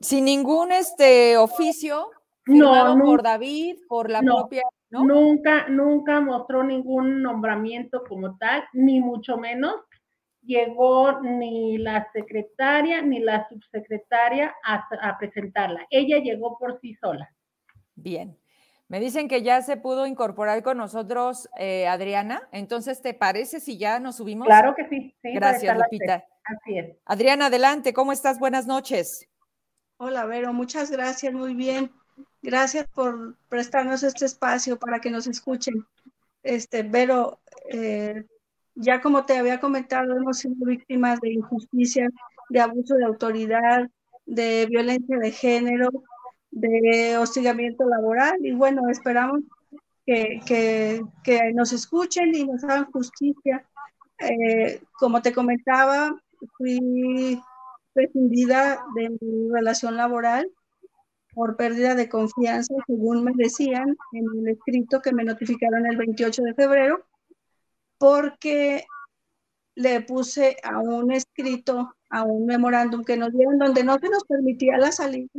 [0.00, 2.10] Sin ningún este oficio
[2.44, 4.62] firmado no, por David, por la propia.
[4.90, 5.04] ¿no?
[5.04, 9.76] Nunca, nunca mostró ningún nombramiento como tal, ni mucho menos
[10.42, 15.86] llegó ni la secretaria ni la subsecretaria a, presentarla.
[15.90, 17.30] Ella llegó por sí sola.
[17.94, 18.36] Bien.
[18.90, 22.48] Me dicen que ya se pudo incorporar con nosotros eh, Adriana.
[22.50, 24.48] Entonces, ¿te parece si ya nos subimos?
[24.48, 25.14] Claro que sí.
[25.22, 26.24] Gracias, Lupita.
[26.42, 26.96] Así es.
[27.04, 27.92] Adriana, adelante.
[27.92, 28.40] ¿Cómo estás?
[28.40, 29.28] Buenas noches.
[29.96, 30.52] Hola, Vero.
[30.52, 31.32] Muchas gracias.
[31.32, 31.92] Muy bien.
[32.42, 35.86] Gracias por prestarnos este espacio para que nos escuchen.
[36.42, 37.38] Este, Vero,
[37.72, 38.24] eh,
[38.74, 42.08] ya como te había comentado, hemos sido víctimas de injusticia,
[42.48, 43.88] de abuso de autoridad,
[44.26, 45.90] de violencia de género,
[46.50, 49.42] de hostigamiento laboral y bueno, esperamos
[50.04, 53.64] que, que, que nos escuchen y nos hagan justicia.
[54.18, 56.14] Eh, como te comentaba,
[56.58, 57.40] fui
[57.94, 60.50] rescindida de mi relación laboral
[61.32, 66.42] por pérdida de confianza, según me decían en el escrito que me notificaron el 28
[66.42, 67.04] de febrero
[67.98, 68.84] porque
[69.76, 74.24] le puse a un escrito, a un memorándum que nos dieron, donde no se nos
[74.24, 75.30] permitía la salida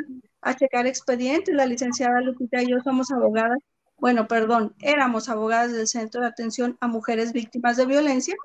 [0.42, 1.56] a checar expedientes.
[1.56, 3.60] La licenciada Lupita y yo somos abogadas,
[3.98, 8.36] bueno, perdón, éramos abogadas del Centro de Atención a Mujeres Víctimas de Violencia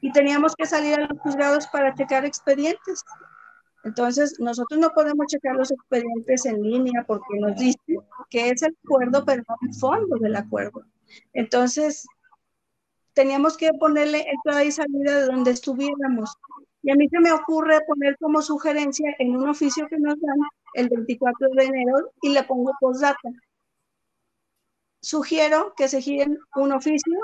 [0.00, 3.02] y teníamos que salir a los juzgados para checar expedientes.
[3.84, 7.78] Entonces, nosotros no podemos checar los expedientes en línea porque nos dice
[8.28, 10.84] que es el acuerdo, pero no el fondo del acuerdo.
[11.32, 12.06] Entonces,
[13.14, 16.36] teníamos que ponerle entrada y salida de donde estuviéramos.
[16.88, 20.38] Y a mí se me ocurre poner como sugerencia en un oficio que nos dan
[20.72, 23.28] el 24 de enero y le pongo postdata.
[25.02, 27.18] Sugiero que se giren un oficio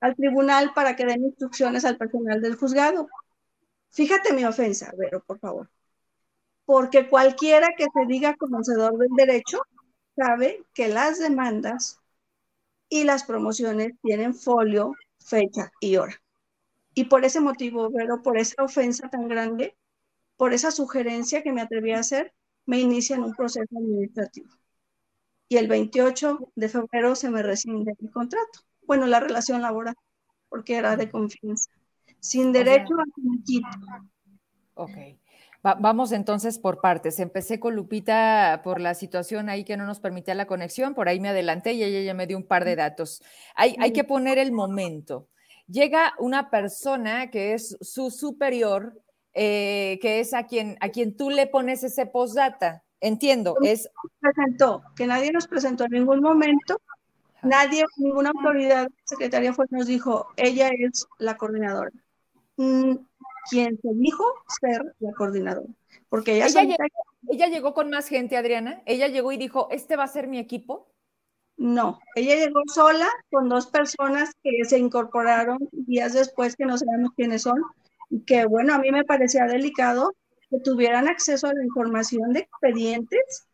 [0.00, 3.06] al tribunal para que den instrucciones al personal del juzgado.
[3.90, 5.70] Fíjate mi ofensa, Vero, por favor.
[6.64, 9.62] Porque cualquiera que se diga conocedor del derecho
[10.16, 12.00] sabe que las demandas
[12.88, 16.20] y las promociones tienen folio fecha y hora.
[16.98, 19.76] Y por ese motivo, pero por esa ofensa tan grande,
[20.36, 22.34] por esa sugerencia que me atreví a hacer,
[22.66, 24.48] me inician un proceso administrativo.
[25.48, 28.62] Y el 28 de febrero se me rescinde el contrato.
[28.84, 29.94] Bueno, la relación laboral,
[30.48, 31.70] porque era de confianza.
[32.18, 33.04] Sin derecho a
[33.44, 33.68] quito.
[34.74, 34.98] Ok
[35.62, 37.18] vamos entonces por partes.
[37.18, 41.20] Empecé con Lupita por la situación ahí que no nos permitía la conexión, por ahí
[41.20, 43.22] me adelanté y ella ya me dio un par de datos.
[43.54, 45.28] Hay, hay que poner el momento.
[45.68, 49.00] Llega una persona que es su superior,
[49.34, 52.82] eh, que es a quien, a quien tú le pones ese postdata.
[53.00, 53.88] Entiendo, es...
[54.18, 56.80] Presentó, que nadie nos presentó en ningún momento,
[57.42, 61.92] nadie, ninguna autoridad secretaria fue, nos dijo, ella es la coordinadora.
[62.56, 62.96] Mm,
[63.50, 64.24] quien se dijo
[64.60, 65.68] ser la coordinadora.
[66.08, 66.84] Porque ella, ella, llegó,
[67.28, 68.82] ella llegó con más gente, Adriana.
[68.86, 70.88] Ella llegó y dijo, este va a ser mi equipo.
[71.58, 77.10] No, ella llegó sola con dos personas que se incorporaron días después que no sabemos
[77.16, 77.60] quiénes son.
[78.26, 80.14] Que bueno, a mí me parecía delicado
[80.50, 83.48] que tuvieran acceso a la información de expedientes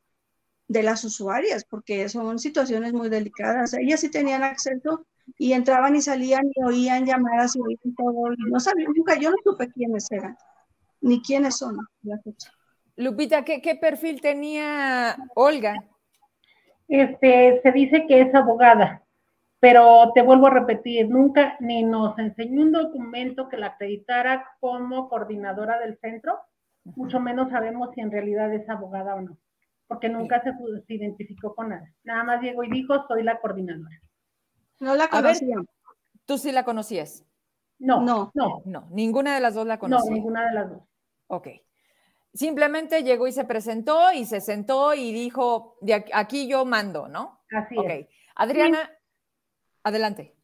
[0.69, 3.73] de las usuarias, porque son situaciones muy delicadas.
[3.73, 5.07] Ellas sí tenían acceso
[5.39, 8.35] y entraban y salían y oían llamadas y oían todo.
[8.35, 10.37] Y no sabía, nunca, yo no supe quiénes eran,
[11.01, 11.79] ni quiénes son.
[12.97, 15.75] Lupita, ¿qué, ¿qué, perfil tenía Olga?
[16.95, 19.03] Este, se dice que es abogada,
[19.59, 25.09] pero te vuelvo a repetir, nunca ni nos enseñó un documento que la acreditara como
[25.09, 26.39] coordinadora del centro,
[26.85, 29.37] mucho menos sabemos si en realidad es abogada o no,
[29.89, 30.53] porque nunca se,
[30.87, 31.93] se identificó con nada.
[32.05, 34.01] Nada más llegó y dijo, soy la coordinadora.
[34.79, 35.57] No la conocía.
[36.27, 37.25] ¿Tú sí la conocías?
[37.81, 38.63] No, no, no.
[38.67, 40.11] No, ninguna de las dos la conocía.
[40.11, 40.83] No, ninguna de las dos.
[41.27, 41.49] Ok.
[42.35, 47.45] Simplemente llegó y se presentó y se sentó y dijo, de aquí yo mando, ¿no?
[47.51, 48.09] Así es.
[48.35, 48.91] Adriana,
[49.85, 50.35] adelante.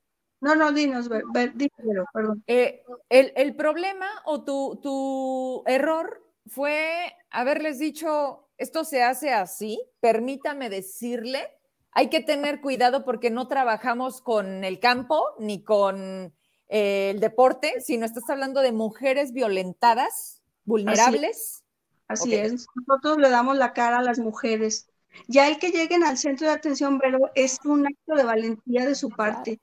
[0.41, 2.43] No, no, dinos, dímelo, perdón.
[2.47, 9.83] Eh, el, el, problema o tu, tu error fue haberles dicho, esto se hace así,
[10.01, 11.49] permítame decirle,
[11.93, 16.33] hay que tener cuidado porque no trabajamos con el campo ni con
[16.69, 21.65] eh, el deporte, sino estás hablando de mujeres violentadas, vulnerables.
[22.11, 24.89] Así, es, nosotros le damos la cara a las mujeres.
[25.29, 28.97] Ya el que lleguen al centro de atención, pero es un acto de valentía de
[28.97, 29.61] su parte,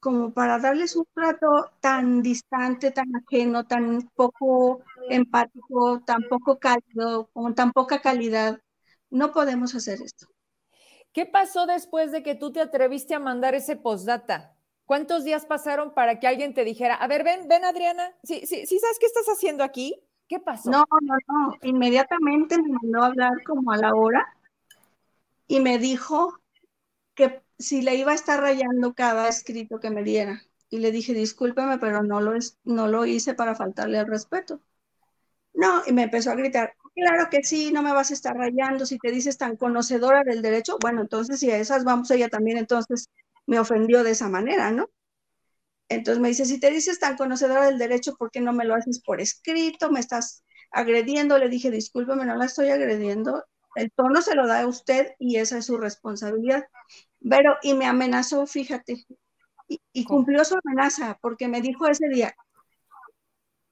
[0.00, 7.28] como para darles un trato tan distante, tan ajeno, tan poco empático, tan poco cálido,
[7.32, 8.60] con tan poca calidad.
[9.10, 10.26] No podemos hacer esto.
[11.12, 14.56] ¿Qué pasó después de que tú te atreviste a mandar ese postdata?
[14.84, 18.66] ¿Cuántos días pasaron para que alguien te dijera, a ver, ven, ven Adriana, ¿sí, sí,
[18.66, 20.02] ¿sí sabes qué estás haciendo aquí?
[20.34, 20.68] ¿Qué pasó?
[20.68, 24.26] No, no, no, inmediatamente me mandó a hablar como a la hora
[25.46, 26.40] y me dijo
[27.14, 30.42] que si le iba a estar rayando cada escrito que me diera.
[30.70, 32.32] Y le dije, discúlpeme, pero no lo,
[32.64, 34.60] no lo hice para faltarle al respeto.
[35.52, 38.86] No, y me empezó a gritar, claro que sí, no me vas a estar rayando,
[38.86, 42.58] si te dices tan conocedora del derecho, bueno, entonces si a esas vamos, ella también
[42.58, 43.08] entonces
[43.46, 44.90] me ofendió de esa manera, ¿no?
[45.94, 48.74] Entonces me dice, si te dices tan conocedora del derecho, ¿por qué no me lo
[48.74, 49.90] haces por escrito?
[49.90, 51.38] Me estás agrediendo.
[51.38, 53.44] Le dije, discúlpeme, no la estoy agrediendo.
[53.74, 56.64] El tono se lo da a usted y esa es su responsabilidad.
[57.28, 59.06] Pero, y me amenazó, fíjate,
[59.68, 62.34] y, cumplió su amenaza porque me dijo ese día,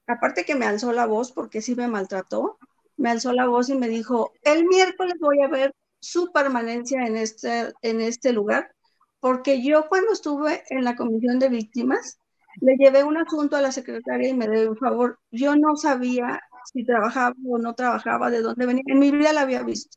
[0.07, 2.59] aparte que me alzó la voz porque sí me maltrató,
[2.97, 7.17] me alzó la voz y me dijo, el miércoles voy a ver su permanencia en
[7.17, 8.75] este, en este lugar,
[9.23, 12.19] porque yo cuando estuve en la comisión de víctimas,
[12.61, 16.41] le llevé un asunto a la secretaria y me dio un favor, yo no sabía
[16.65, 19.97] si trabajaba o no trabajaba, de dónde venía, en mi vida la había visto.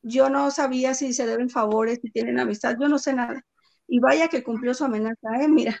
[0.00, 3.44] Yo no sabía si se deben favores, si tienen amistad, yo no sé nada.
[3.86, 5.48] Y vaya que cumplió su amenaza, ¿eh?
[5.48, 5.78] Mira.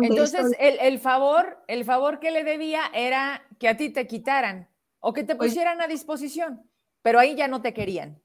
[0.00, 5.12] Entonces, el, favor, el favor que le debía era que a ti te quitaran o
[5.12, 6.70] que te pusieran a disposición,
[7.02, 8.22] pero ahí ya no te querían.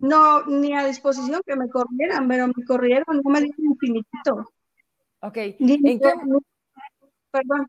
[0.00, 4.50] No, ni a disposición que me corrieran, pero me corrieron, no me dieron infinito.
[5.20, 5.36] Ok.
[5.36, 6.12] ¿En qué,
[7.30, 7.66] perdón.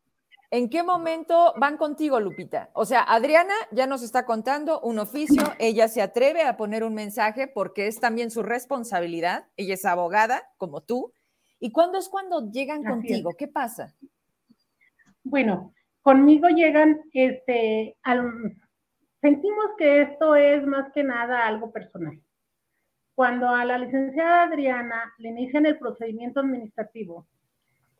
[0.53, 2.71] ¿En qué momento van contigo, Lupita?
[2.73, 6.93] O sea, Adriana ya nos está contando un oficio, ella se atreve a poner un
[6.93, 11.13] mensaje porque es también su responsabilidad, ella es abogada como tú.
[11.59, 13.31] ¿Y cuándo es cuando llegan contigo?
[13.37, 13.95] ¿Qué pasa?
[15.23, 17.95] Bueno, conmigo llegan, este,
[19.21, 22.19] sentimos que esto es más que nada algo personal.
[23.15, 27.27] Cuando a la licenciada Adriana le inician el procedimiento administrativo,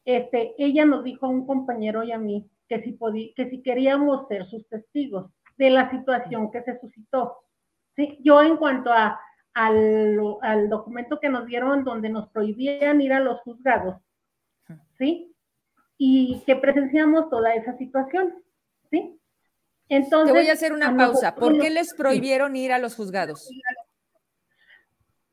[0.04, 2.98] este, ella nos dijo a un compañero y a mí que si,
[3.36, 7.44] que si queríamos ser sus testigos de la situación que se suscitó.
[8.22, 8.92] Yo en cuanto
[9.54, 13.98] al, documento que nos dieron donde nos prohibían ir a los juzgados.
[15.98, 18.34] Y que presenciamos toda esa situación.
[19.92, 21.36] Entonces, Te voy a hacer una pausa.
[21.36, 23.50] ¿Por qué les prohibieron ir a los juzgados?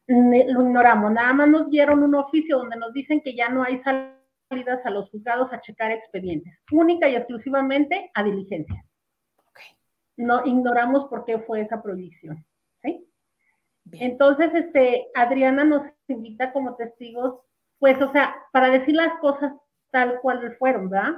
[0.08, 1.12] Lo ignoramos.
[1.12, 4.90] Nada más nos dieron un oficio donde nos dicen que ya no hay salida a
[4.90, 8.84] los juzgados a checar expedientes, única y exclusivamente a diligencia.
[10.16, 12.44] No ignoramos por qué fue esa prohibición.
[13.92, 17.40] Entonces, este, Adriana nos invita como testigos,
[17.78, 19.52] pues, o sea, para decir las cosas
[19.92, 21.12] tal cual fueron, ¿verdad?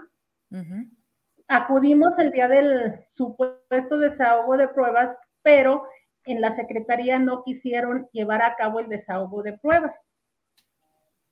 [1.53, 5.85] Acudimos el día del supuesto desahogo de pruebas, pero
[6.25, 9.93] en la Secretaría no quisieron llevar a cabo el desahogo de pruebas.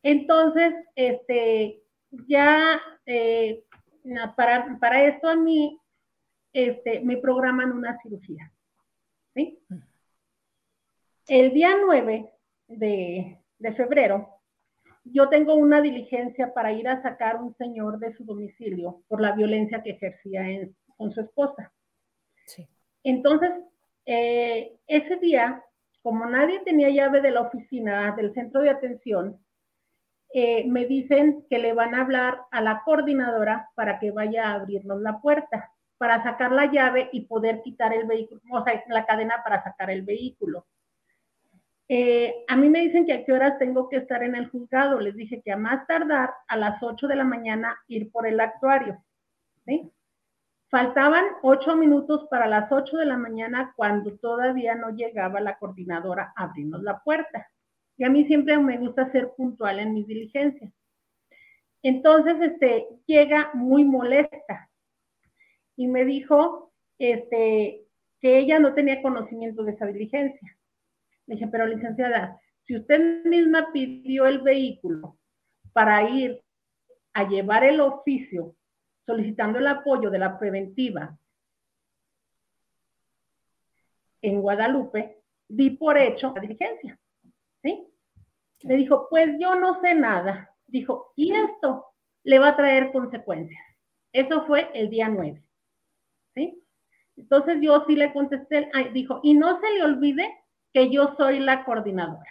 [0.02, 3.62] Entonces, este, ya eh,
[4.36, 5.80] para, para esto a mí
[6.52, 8.50] este, me programan una cirugía.
[9.34, 9.62] ¿sí?
[11.28, 12.34] El día 9
[12.66, 13.38] de,
[13.76, 14.37] febrero,
[15.12, 19.20] yo tengo una diligencia para ir a sacar a un señor de su domicilio por
[19.20, 20.42] la violencia que ejercía
[20.96, 21.72] con su esposa.
[23.04, 23.50] Entonces,
[24.06, 25.62] eh, ese día,
[26.02, 29.38] como nadie tenía llave de la oficina del centro de atención,
[30.34, 34.54] eh, me dicen que le van a hablar a la coordinadora para que vaya a
[34.54, 39.06] abrirnos la puerta, para sacar la llave y poder quitar el vehículo, o sea, la
[39.06, 40.66] cadena para sacar el vehículo.
[41.88, 45.00] Eh, a mí me dicen que a qué horas tengo que estar en el juzgado.
[45.00, 48.38] Les dije que a más tardar a las 8 de la mañana ir por el
[48.40, 49.02] actuario.
[50.70, 56.32] Faltaban 8 minutos para las 8 de la mañana cuando todavía no llegaba la coordinadora
[56.36, 57.48] a abrirnos la puerta.
[57.96, 60.72] Y a mí siempre me gusta ser puntual en mis diligencias.
[61.82, 64.68] Entonces, este, llega muy molesta
[65.74, 67.86] y me dijo, este,
[68.20, 70.57] que ella no tenía conocimiento de esa diligencia.
[71.28, 75.18] Le dije, pero licenciada, si usted misma pidió el vehículo
[75.72, 76.42] para ir
[77.12, 78.56] a llevar el oficio
[79.04, 81.18] solicitando el apoyo de la preventiva
[84.22, 86.98] en Guadalupe, di por hecho la diligencia.
[87.62, 87.86] ¿Sí?
[88.64, 90.54] Me dijo, pues yo no sé nada.
[90.66, 91.86] Dijo, y esto
[92.24, 93.62] le va a traer consecuencias.
[94.12, 95.42] Eso fue el día 9.
[96.34, 96.62] ¿Sí?
[97.16, 100.28] Entonces yo sí le contesté, dijo, y no se le olvide
[100.72, 102.30] que yo soy la coordinadora.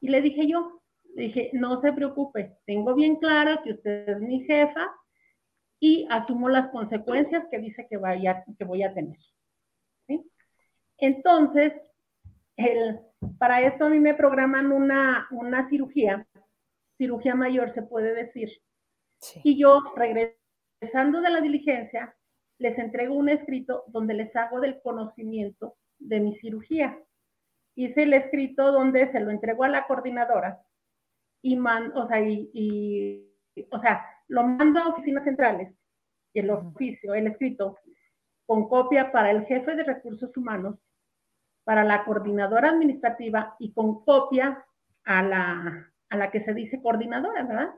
[0.00, 0.80] Y le dije yo,
[1.14, 4.94] le dije, no se preocupe, tengo bien claro que usted es mi jefa
[5.80, 9.18] y asumo las consecuencias que dice que, vaya, que voy a tener.
[10.06, 10.22] ¿Sí?
[10.98, 11.72] Entonces,
[12.56, 13.00] el,
[13.38, 16.26] para esto a mí me programan una, una cirugía,
[16.96, 18.50] cirugía mayor se puede decir.
[19.42, 22.14] Y yo, regresando de la diligencia,
[22.58, 26.98] les entrego un escrito donde les hago del conocimiento de mi cirugía.
[27.74, 30.60] Hice el escrito donde se lo entrego a la coordinadora
[31.42, 33.24] y, man, o sea, y,
[33.70, 35.72] o sea, lo mando a oficinas centrales,
[36.32, 37.78] y el oficio, el escrito,
[38.46, 40.76] con copia para el jefe de recursos humanos,
[41.64, 44.64] para la coordinadora administrativa y con copia
[45.04, 47.74] a la, a la que se dice coordinadora, ¿verdad?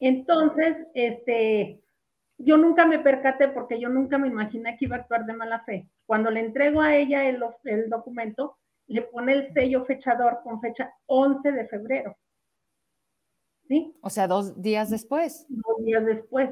[0.00, 1.82] Entonces, este,
[2.44, 5.60] yo nunca me percaté porque yo nunca me imaginé que iba a actuar de mala
[5.60, 5.88] fe.
[6.06, 10.92] Cuando le entrego a ella el, el documento, le pone el sello fechador con fecha
[11.06, 12.16] 11 de febrero.
[13.68, 13.96] ¿Sí?
[14.02, 15.46] O sea, dos días después.
[15.48, 16.50] Dos días después.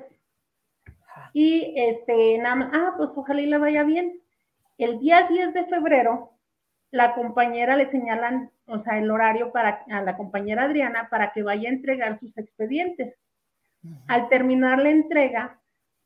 [1.33, 4.21] Y este, nada más, ah, pues ojalá y le vaya bien.
[4.79, 6.33] El día 10 de febrero,
[6.93, 11.43] la compañera le señalan, o sea, el horario para a la compañera Adriana para que
[11.43, 13.15] vaya a entregar sus expedientes.
[14.07, 15.60] Al terminar la entrega,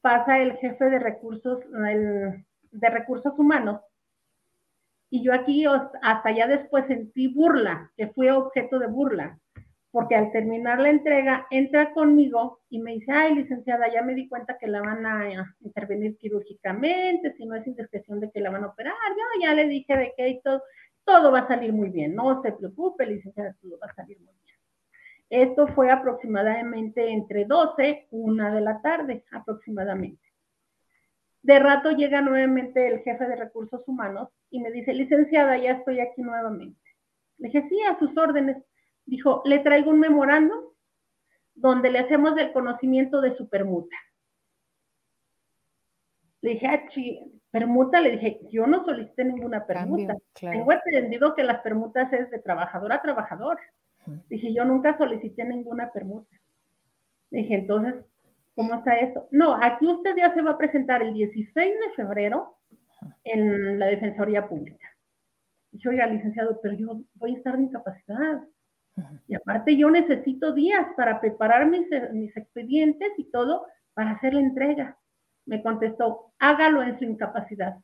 [0.05, 3.81] pasa el jefe de recursos, de recursos humanos.
[5.09, 5.65] Y yo aquí
[6.03, 9.39] hasta ya después sentí burla, que fue objeto de burla,
[9.91, 14.29] porque al terminar la entrega entra conmigo y me dice, ay, licenciada, ya me di
[14.29, 18.65] cuenta que la van a intervenir quirúrgicamente, si no es indiscreción de que la van
[18.65, 20.63] a operar, yo ya le dije de que todo,
[21.05, 24.35] todo va a salir muy bien, no se preocupe, licenciada, todo va a salir muy
[24.35, 24.44] bien.
[25.35, 30.23] Esto fue aproximadamente entre 12, una de la tarde aproximadamente.
[31.43, 35.99] De rato llega nuevamente el jefe de recursos humanos y me dice, licenciada, ya estoy
[35.99, 36.81] aquí nuevamente.
[37.39, 38.59] Le dije, sí, a sus órdenes.
[39.07, 40.77] Dijo, le traigo un memorando
[41.57, 43.97] donde le hacemos el conocimiento de su permuta.
[46.43, 46.85] Le dije, ah,
[47.51, 50.15] permuta, le dije, yo no solicité ninguna permuta.
[50.33, 53.59] Tengo entendido que las permutas es de trabajador a trabajador.
[54.29, 56.37] Dije, yo nunca solicité ninguna permuta.
[57.31, 57.95] Dije, entonces,
[58.55, 59.29] ¿cómo está eso?
[59.31, 62.57] No, aquí usted ya se va a presentar el 16 de febrero
[63.25, 64.87] en la Defensoría Pública.
[65.73, 68.43] Dije, oiga, licenciado, pero yo voy a estar de incapacidad.
[69.27, 74.41] Y aparte yo necesito días para preparar mis, mis expedientes y todo para hacer la
[74.41, 74.99] entrega.
[75.47, 77.77] Me contestó, hágalo en su incapacidad.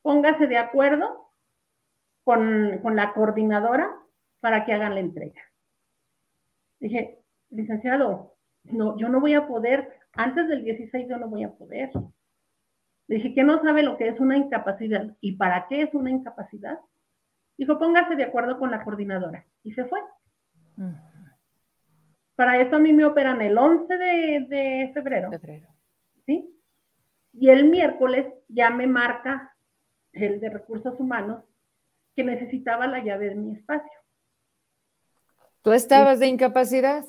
[0.00, 1.30] Póngase de acuerdo
[2.24, 3.94] con, con la coordinadora
[4.46, 5.42] para que hagan la entrega.
[6.78, 7.18] Dije,
[7.50, 11.90] licenciado, no, yo no voy a poder, antes del 16 yo no voy a poder.
[13.08, 15.16] dije, ¿qué no sabe lo que es una incapacidad?
[15.20, 16.78] ¿Y para qué es una incapacidad?
[17.58, 19.44] Dijo, póngase de acuerdo con la coordinadora.
[19.64, 19.98] Y se fue.
[22.36, 25.28] Para eso a mí me operan el 11 de, febrero.
[25.28, 25.66] febrero.
[26.24, 26.56] ¿Sí?
[27.32, 29.56] Y el miércoles ya me marca
[30.12, 31.42] el de recursos humanos
[32.14, 34.05] que necesitaba la llave de mi espacio.
[35.66, 37.04] ¿Tú estabas de incapacidad?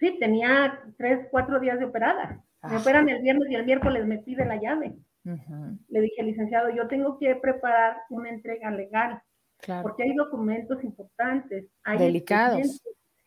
[0.00, 2.44] Sí, tenía tres, cuatro días de operada.
[2.68, 4.96] Me operan el viernes y el miércoles me pide la llave.
[5.86, 9.22] Le dije, licenciado, yo tengo que preparar una entrega legal.
[9.82, 11.66] Porque hay documentos importantes.
[11.84, 12.82] Hay Delicados.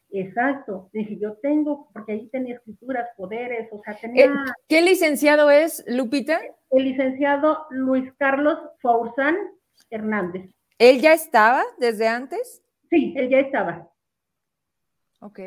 [0.10, 0.90] Exacto.
[0.92, 4.30] Dije, yo tengo, porque ahí tenía escrituras, poderes, o sea, tenía...
[4.68, 6.42] ¿Qué licenciado es, Lupita?
[6.72, 9.38] El licenciado Luis Carlos Faurzán
[9.90, 10.52] Hernández.
[10.80, 12.62] ¿Él ya estaba desde antes?
[12.90, 13.90] Sí, él ya estaba.
[15.26, 15.40] Ok.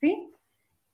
[0.00, 0.34] ¿Sí?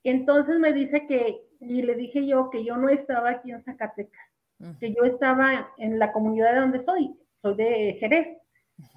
[0.05, 4.31] Entonces me dice que, y le dije yo que yo no estaba aquí en Zacatecas,
[4.79, 8.39] que yo estaba en la comunidad de donde soy, soy de Jerez.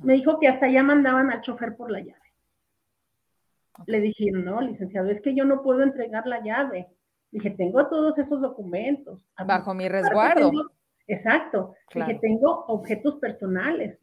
[0.03, 2.19] Me dijo que hasta allá mandaban al chofer por la llave.
[3.87, 6.87] Le dije, no, licenciado, es que yo no puedo entregar la llave.
[7.31, 9.25] Dije, tengo todos esos documentos.
[9.43, 10.51] Bajo mi resguardo.
[11.07, 11.73] exacto.
[11.95, 13.97] Dije, tengo objetos personales.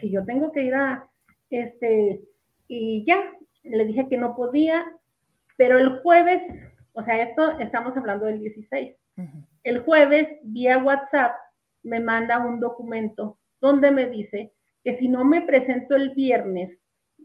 [0.00, 1.08] Si yo tengo que ir a,
[1.50, 2.20] este,
[2.66, 3.22] y ya,
[3.64, 4.84] le dije que no podía,
[5.56, 6.42] pero el jueves,
[6.92, 8.94] o sea, esto estamos hablando del 16,
[9.62, 11.36] el jueves vía WhatsApp
[11.82, 14.52] me manda un documento donde me dice
[14.82, 16.78] que si no me presento el viernes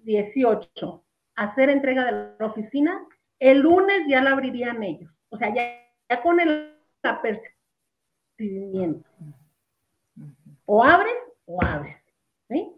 [0.04, 1.04] 18
[1.36, 3.06] a hacer entrega de la oficina,
[3.40, 5.12] el lunes ya la abrirían ellos.
[5.30, 9.10] O sea, ya, con el apercibimiento.
[10.66, 11.16] o abres
[11.46, 11.98] o abres,
[12.50, 12.72] ¿sí?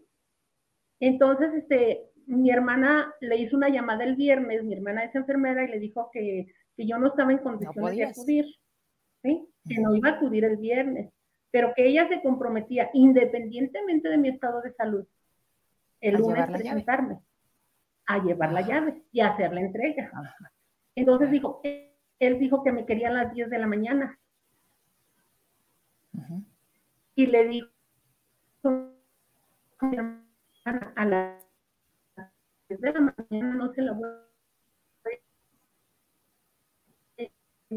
[1.00, 5.68] Entonces, este, mi hermana le hizo una llamada el viernes, mi hermana es enfermera y
[5.68, 6.46] le dijo que,
[6.76, 8.46] yo no estaba en condiciones de acudir,
[9.22, 9.46] ¿sí?
[9.68, 11.12] Que no iba a acudir el viernes,
[11.50, 15.06] pero que ella se comprometía, independientemente de mi estado de salud,
[16.00, 17.20] el lunes presentarme,
[18.06, 20.10] a llevar la llave y a hacer la entrega.
[20.96, 21.60] Entonces dijo,
[22.18, 24.18] él dijo que me quería a las 10 de la mañana.
[27.14, 27.68] Y le dijo
[30.94, 31.51] a las
[32.78, 34.08] 10 de la mañana no se la voy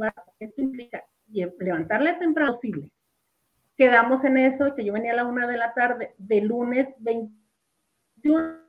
[0.02, 0.14] a.
[0.40, 2.92] Esto implica levantarle temprano posible.
[3.78, 8.62] Quedamos en eso, que yo venía a la una de la tarde, de lunes 21.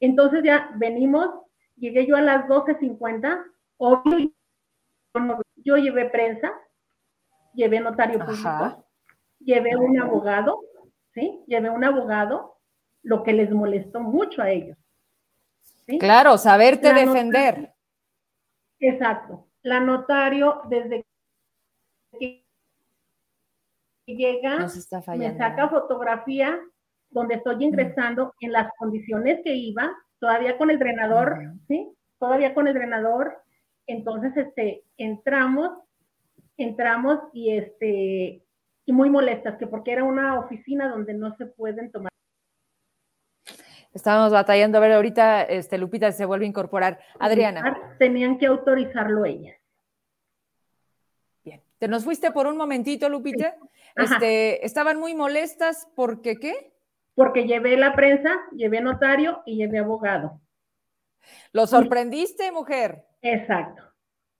[0.00, 3.44] Entonces ya venimos Llegué yo a las 12.50,
[3.76, 4.32] obvio,
[5.56, 6.50] yo llevé prensa,
[7.52, 8.86] llevé notario público,
[9.40, 10.58] llevé un abogado,
[11.12, 11.44] ¿sí?
[11.46, 12.55] Llevé un abogado,
[13.06, 14.76] lo que les molestó mucho a ellos.
[16.00, 17.72] Claro, saberte defender.
[18.80, 19.46] exacto.
[19.62, 21.04] La notario, desde
[22.18, 22.44] que
[24.06, 24.66] llega,
[25.16, 26.58] me saca fotografía
[27.10, 31.38] donde estoy ingresando en las condiciones que iba, todavía con el drenador,
[31.68, 31.88] ¿sí?
[32.18, 33.38] Todavía con el drenador.
[33.86, 35.70] Entonces, este, entramos,
[36.56, 38.42] entramos y este,
[38.84, 42.10] y muy molestas, que porque era una oficina donde no se pueden tomar.
[43.96, 47.00] Estábamos batallando, a ver, ahorita este, Lupita se vuelve a incorporar.
[47.18, 47.94] Adriana.
[47.98, 49.56] Tenían que autorizarlo ellas.
[51.42, 51.62] Bien.
[51.78, 53.56] ¿Te nos fuiste por un momentito, Lupita?
[53.96, 56.72] Este, estaban muy molestas porque qué?
[57.16, 60.38] porque llevé la prensa, llevé notario y llevé abogado.
[61.50, 63.06] ¿Lo sorprendiste, mujer?
[63.22, 63.82] Exacto,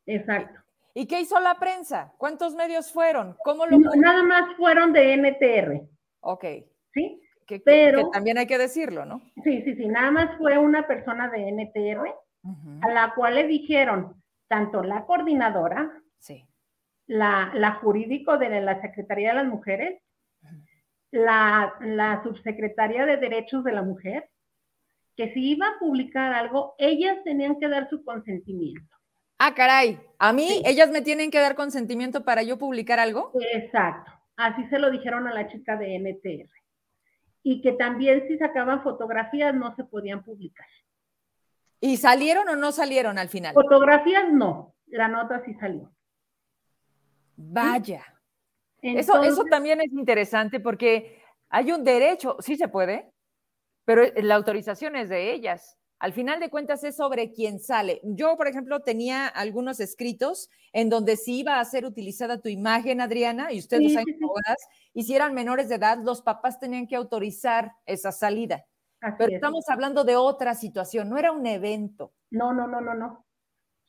[0.04, 0.60] exacto.
[0.92, 2.12] ¿Y qué hizo la prensa?
[2.18, 3.34] ¿Cuántos medios fueron?
[3.42, 5.88] ¿Cómo lo Nada más fueron de NTR.
[6.20, 6.44] Ok.
[6.92, 7.22] Sí.
[7.46, 9.20] Que, Pero, también hay que decirlo, ¿no?
[9.44, 9.86] Sí, sí, sí.
[9.86, 12.12] Nada más fue una persona de NTR
[12.82, 16.44] a la cual le dijeron tanto la coordinadora, sí.
[17.06, 20.00] la, la jurídico de la Secretaría de las Mujeres
[21.16, 24.28] la, subsecretaria de Derechos de la Mujer,
[25.16, 28.94] que si iba a publicar algo, ellas tenían que dar su consentimiento.
[29.38, 33.32] Ah, caray, a mí ellas me tienen que dar consentimiento para yo publicar algo.
[33.52, 36.50] Exacto, así se lo dijeron a la chica de NTR.
[37.46, 40.66] Y que también si sacaban fotografías no se podían publicar.
[41.80, 43.54] ¿Y salieron o no salieron al final?
[43.54, 45.92] Fotografías no, la nota sí salió.
[47.36, 48.04] Vaya
[48.94, 53.10] eso, eso también es interesante porque hay un derecho, sí se puede,
[53.84, 55.78] pero la autorización es de ellas.
[55.98, 58.00] Al final de cuentas es sobre quién sale.
[58.02, 63.00] Yo, por ejemplo, tenía algunos escritos en donde si iba a ser utilizada tu imagen,
[63.00, 64.18] Adriana, y ustedes saben
[64.92, 68.66] y si eran menores de edad, los papás tenían que autorizar esa salida.
[69.18, 72.12] Pero estamos hablando de otra situación, no era un evento.
[72.30, 73.24] No, no, no, no, no.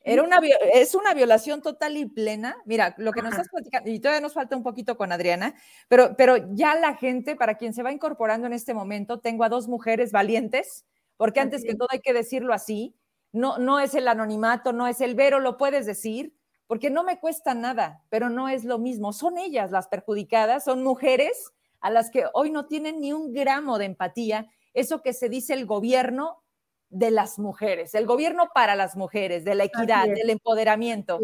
[0.00, 0.38] Era una,
[0.72, 2.56] es una violación total y plena.
[2.64, 5.54] Mira, lo que nos estás platicando, y todavía nos falta un poquito con Adriana,
[5.88, 9.48] pero, pero ya la gente, para quien se va incorporando en este momento, tengo a
[9.48, 10.86] dos mujeres valientes,
[11.18, 12.94] porque antes que todo hay que decirlo así,
[13.32, 16.34] no, no es el anonimato, no es el vero, lo puedes decir,
[16.66, 19.12] porque no me cuesta nada, pero no es lo mismo.
[19.12, 23.78] Son ellas las perjudicadas, son mujeres a las que hoy no tienen ni un gramo
[23.78, 24.46] de empatía.
[24.74, 26.42] Eso que se dice el gobierno
[26.88, 31.18] de las mujeres, el gobierno para las mujeres, de la equidad, del empoderamiento,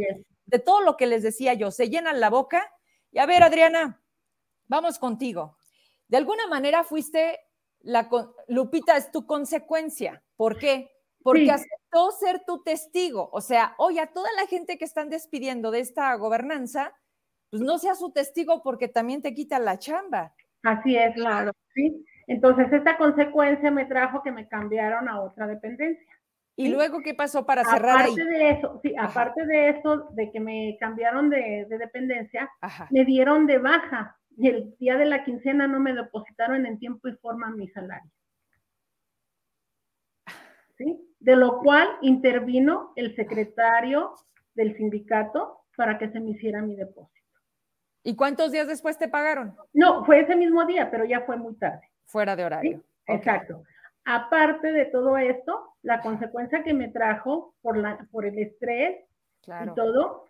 [0.46, 2.70] de todo lo que les decía yo, se llenan la boca.
[3.12, 4.02] Y a ver, Adriana,
[4.66, 5.56] vamos contigo.
[6.08, 7.38] De alguna manera fuiste
[7.84, 8.08] la
[8.48, 10.22] Lupita es tu consecuencia.
[10.36, 10.90] ¿Por qué?
[11.22, 13.30] Porque aceptó ser tu testigo.
[13.32, 16.92] O sea, oye, a toda la gente que están despidiendo de esta gobernanza,
[17.50, 20.34] pues no sea su testigo porque también te quita la chamba.
[20.62, 21.52] Así es, claro.
[21.74, 22.04] Sí.
[22.26, 26.14] Entonces, esta consecuencia me trajo que me cambiaron a otra dependencia.
[26.56, 30.38] ¿Y luego qué pasó para cerrar aparte de eso, sí, aparte de eso, de que
[30.38, 32.48] me cambiaron de, dependencia,
[32.90, 37.08] me dieron de baja y el día de la quincena no me depositaron en tiempo
[37.08, 38.10] y forma mi salario.
[40.76, 41.14] ¿Sí?
[41.20, 44.14] De lo cual intervino el secretario
[44.54, 47.14] del sindicato para que se me hiciera mi depósito.
[48.02, 49.56] ¿Y cuántos días después te pagaron?
[49.72, 51.88] No, fue ese mismo día, pero ya fue muy tarde.
[52.04, 52.84] Fuera de horario.
[53.06, 53.64] Exacto.
[54.04, 58.98] Aparte de todo esto, la consecuencia que me trajo por, la, por el estrés
[59.46, 60.26] y todo,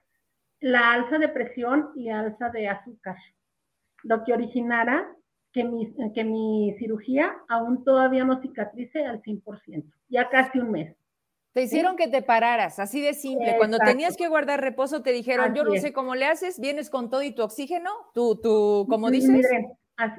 [0.60, 3.16] la alza de presión y alza de azúcar,
[4.04, 5.06] lo que originara
[5.52, 10.96] que mi, que mi cirugía aún todavía no cicatrice al 100%, ya casi un mes.
[11.52, 13.56] Te hicieron que te pararas, así de simple.
[13.56, 17.10] Cuando tenías que guardar reposo, te dijeron, yo no sé cómo le haces, vienes con
[17.10, 19.46] todo y tu oxígeno, tú, tú, como dices,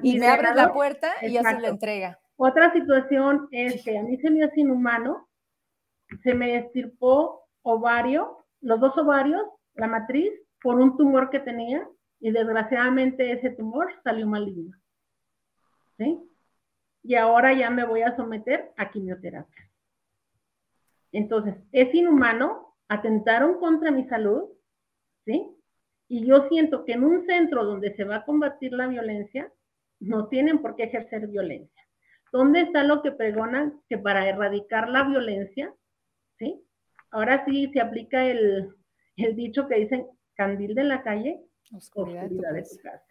[0.02, 2.18] y me abres la puerta y haces la entrega.
[2.36, 5.28] Otra situación es que a mí se me hace inhumano,
[6.22, 9.42] se me estirpó ovario, los dos ovarios,
[9.74, 10.32] la matriz,
[10.62, 11.86] por un tumor que tenía,
[12.20, 14.76] y desgraciadamente ese tumor salió maligno.
[15.98, 16.18] ¿Sí?
[17.02, 19.70] Y ahora ya me voy a someter a quimioterapia.
[21.12, 24.50] Entonces, es inhumano, atentaron contra mi salud,
[25.24, 25.48] ¿sí?
[26.08, 29.50] Y yo siento que en un centro donde se va a combatir la violencia,
[30.00, 31.82] no tienen por qué ejercer violencia.
[32.32, 35.72] ¿Dónde está lo que pregonan que para erradicar la violencia,
[36.38, 36.62] ¿sí?
[37.10, 38.74] Ahora sí se aplica el,
[39.16, 41.40] dicho que dicen candil de la calle,
[41.72, 43.02] oscuridad, de tu casa.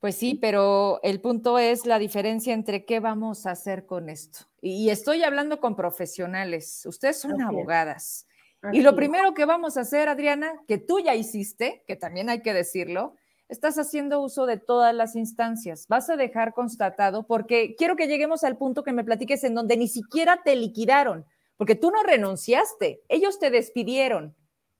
[0.00, 4.46] Pues sí, pero el punto es la diferencia entre qué vamos a hacer con esto.
[4.62, 8.26] Y estoy hablando con profesionales, ustedes son abogadas.
[8.72, 12.40] y lo primero que vamos a hacer, Adriana, que tú ya hiciste, que también hay
[12.40, 13.14] que decirlo,
[13.50, 15.86] estás haciendo uso de todas las instancias.
[15.86, 19.76] Vas a dejar constatado, porque quiero que lleguemos al punto que me platiques en donde
[19.76, 21.26] ni siquiera te liquidaron,
[21.58, 24.34] porque tú no renunciaste, ellos te despidieron.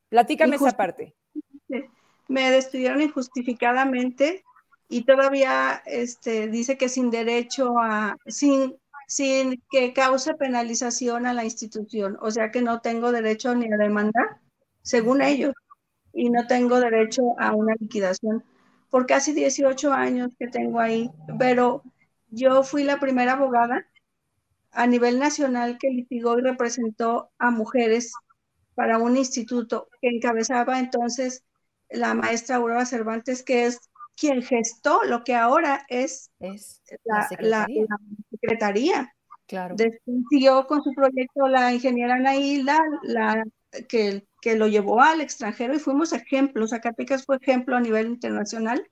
[0.08, 1.14] Platícame esa parte.
[2.30, 4.44] Me despidieron injustificadamente
[4.88, 8.76] y todavía este, dice que sin derecho a, sin,
[9.08, 13.76] sin que cause penalización a la institución, o sea que no tengo derecho ni a
[13.76, 14.38] demandar,
[14.82, 15.54] según ellos,
[16.12, 18.44] y no tengo derecho a una liquidación.
[18.90, 21.82] Por casi 18 años que tengo ahí, pero
[22.28, 23.86] yo fui la primera abogada
[24.70, 28.12] a nivel nacional que litigó y representó a mujeres
[28.76, 31.42] para un instituto que encabezaba entonces
[31.90, 36.30] la maestra Aurora Cervantes, que es quien gestó lo que ahora es,
[37.04, 37.66] la,
[38.30, 39.12] secretaría.
[39.46, 39.74] Claro.
[40.28, 43.42] siguió con su proyecto la ingeniera Naila, la,
[43.88, 46.70] que, que lo llevó al extranjero y fuimos ejemplos.
[46.70, 48.86] Zacatecas fue ejemplo a nivel internacional.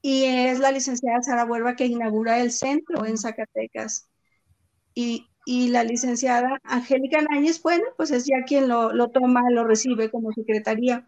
[0.00, 4.08] Y es la licenciada Sara Huerva que inaugura el centro en Zacatecas.
[4.94, 9.64] Y, y la licenciada Angélica Náñez, bueno, pues es ya quien lo, lo toma, lo
[9.64, 11.06] recibe como secretaría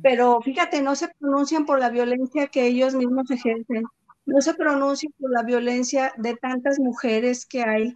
[0.00, 3.84] pero fíjate, no se pronuncian por la violencia que ellos mismos ejercen,
[4.24, 7.94] no se pronuncian por la violencia de tantas mujeres que hay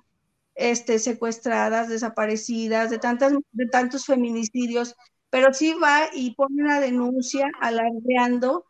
[0.55, 4.97] este, secuestradas, desaparecidas, de, tantas, de tantos feminicidios,
[5.31, 8.65] pero sí va y pone una denuncia alardeando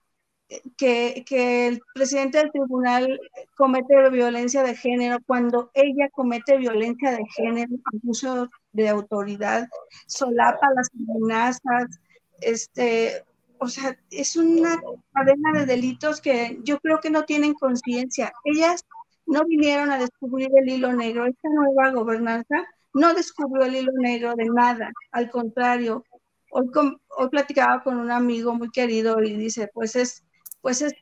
[0.76, 3.18] que, que, el presidente del tribunal
[3.56, 9.68] comete violencia de género cuando ella comete violencia de género, abuso de autoridad,
[10.06, 12.00] solapa las amenazas,
[12.40, 13.24] este,
[13.58, 14.80] o sea, es una
[15.12, 18.32] cadena de delitos que yo creo que no tienen conciencia.
[18.44, 18.84] Ellas
[19.26, 21.26] no vinieron a descubrir el hilo negro.
[21.26, 24.90] Esta nueva gobernanza no descubrió el hilo negro de nada.
[25.12, 26.04] Al contrario,
[26.50, 26.70] hoy,
[27.16, 30.24] hoy platicaba con un amigo muy querido y dice, pues es,
[30.60, 30.94] pues es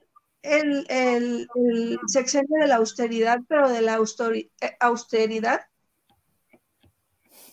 [0.42, 5.60] el, el, el sexenio de la austeridad, pero de la eh, austeridad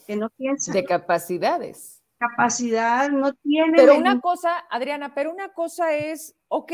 [0.05, 0.71] que no piensa.
[0.73, 3.73] De capacidades capacidad, no tiene.
[3.75, 6.71] Pero una cosa, Adriana, pero una cosa es, ok,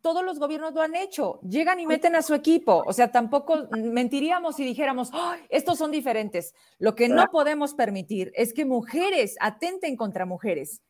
[0.00, 3.68] todos los gobiernos lo han hecho, llegan y meten a su equipo, o sea, tampoco
[3.72, 5.10] mentiríamos si dijéramos,
[5.48, 6.54] estos son diferentes.
[6.78, 10.82] Lo que no podemos permitir es que mujeres atenten contra mujeres.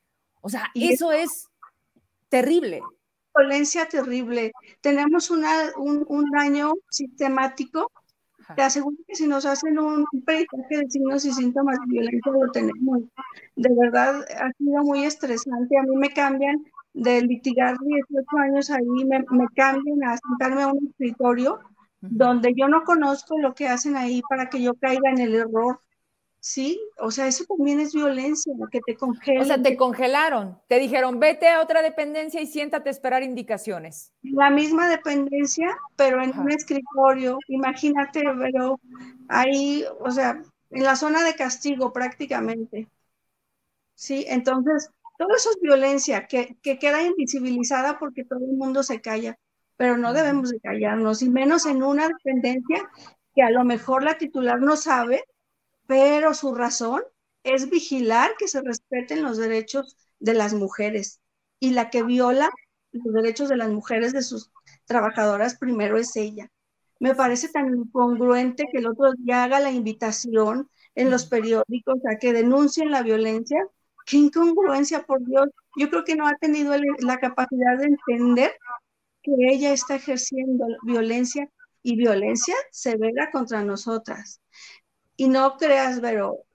[0.42, 1.48] O sea, eso es
[2.28, 2.82] terrible.
[3.34, 4.52] Violencia terrible.
[4.80, 7.90] Tenemos una, un, un daño sistemático
[8.54, 12.50] te aseguro que si nos hacen un peritaje de signos y síntomas de violencia lo
[12.52, 13.02] tenemos.
[13.56, 15.78] De verdad, ha sido muy estresante.
[15.78, 20.68] A mí me cambian de litigar 18 años ahí, me, me cambian a sentarme a
[20.68, 21.60] un escritorio
[22.00, 25.80] donde yo no conozco lo que hacen ahí para que yo caiga en el error.
[26.46, 29.42] Sí, o sea, eso también es violencia, que te congelan.
[29.42, 34.12] O sea, te congelaron, te dijeron, vete a otra dependencia y siéntate a esperar indicaciones.
[34.22, 38.78] La misma dependencia, pero en un escritorio, imagínate, pero
[39.28, 40.40] ahí, o sea,
[40.70, 42.88] en la zona de castigo prácticamente.
[43.96, 44.88] Sí, entonces,
[45.18, 49.36] todo eso es violencia que, que queda invisibilizada porque todo el mundo se calla,
[49.76, 52.88] pero no debemos de callarnos, y menos en una dependencia
[53.34, 55.24] que a lo mejor la titular no sabe
[55.86, 57.02] pero su razón
[57.42, 61.20] es vigilar que se respeten los derechos de las mujeres
[61.60, 62.50] y la que viola
[62.92, 64.50] los derechos de las mujeres de sus
[64.86, 66.50] trabajadoras primero es ella.
[66.98, 72.16] Me parece tan incongruente que el otro día haga la invitación en los periódicos a
[72.18, 73.58] que denuncien la violencia.
[74.06, 75.48] Qué incongruencia, por Dios.
[75.76, 78.52] Yo creo que no ha tenido la capacidad de entender
[79.22, 81.50] que ella está ejerciendo violencia
[81.82, 84.40] y violencia severa contra nosotras.
[85.16, 86.46] Y no creas, pero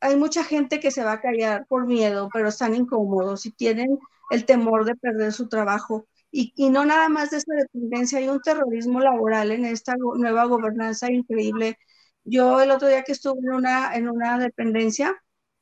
[0.00, 3.98] hay mucha gente que se va a callar por miedo, pero están incómodos y tienen
[4.30, 6.06] el temor de perder su trabajo.
[6.30, 10.44] Y, y, no nada más de esta dependencia, hay un terrorismo laboral en esta nueva
[10.46, 11.76] gobernanza increíble.
[12.24, 15.14] Yo el otro día que estuve en una, en una dependencia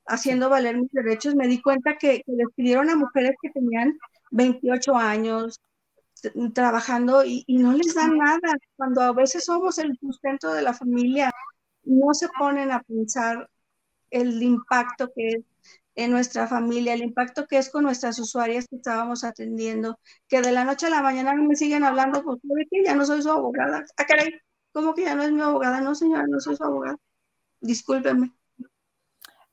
[0.06, 3.98] haciendo valer mis derechos, me di cuenta que, que despidieron a mujeres que tenían
[4.30, 5.60] 28 años
[6.54, 8.56] trabajando y, y no les dan nada.
[8.76, 11.32] Cuando a veces somos el sustento de la familia,
[11.90, 13.50] no se ponen a pensar
[14.10, 15.44] el impacto que es
[15.94, 20.52] en nuestra familia, el impacto que es con nuestras usuarias que estábamos atendiendo, que de
[20.52, 22.38] la noche a la mañana me siguen hablando, pues
[22.70, 23.84] que ya no soy su abogada.
[23.96, 24.40] Ah, caray,
[24.72, 25.80] ¿cómo que ya no es mi abogada?
[25.80, 26.96] No, señora, no soy su abogada.
[27.60, 28.32] Discúlpeme.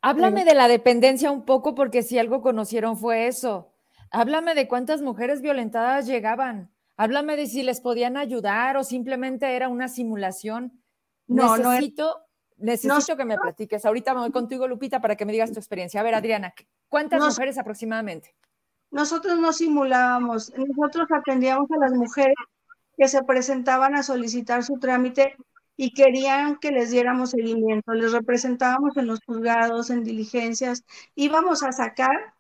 [0.02, 3.74] Háblame de la dependencia un poco, porque si algo conocieron fue eso.
[4.12, 6.72] Háblame de cuántas mujeres violentadas llegaban.
[6.96, 10.82] Háblame de si les podían ayudar o simplemente era una simulación.
[11.28, 12.27] No, necesito,
[12.58, 13.86] necesito que me platiques.
[13.86, 16.02] Ahorita me voy contigo, Lupita, para que me digas tu experiencia.
[16.02, 16.54] A ver, Adriana,
[16.90, 18.36] ¿cuántas mujeres aproximadamente?
[18.92, 22.36] Nosotros no simulábamos, nosotros atendíamos a las mujeres
[22.98, 25.36] que se presentaban a solicitar su trámite
[25.76, 27.94] y querían que les diéramos seguimiento.
[27.94, 30.84] Les representábamos en los juzgados, en diligencias,
[31.16, 32.34] íbamos a sacar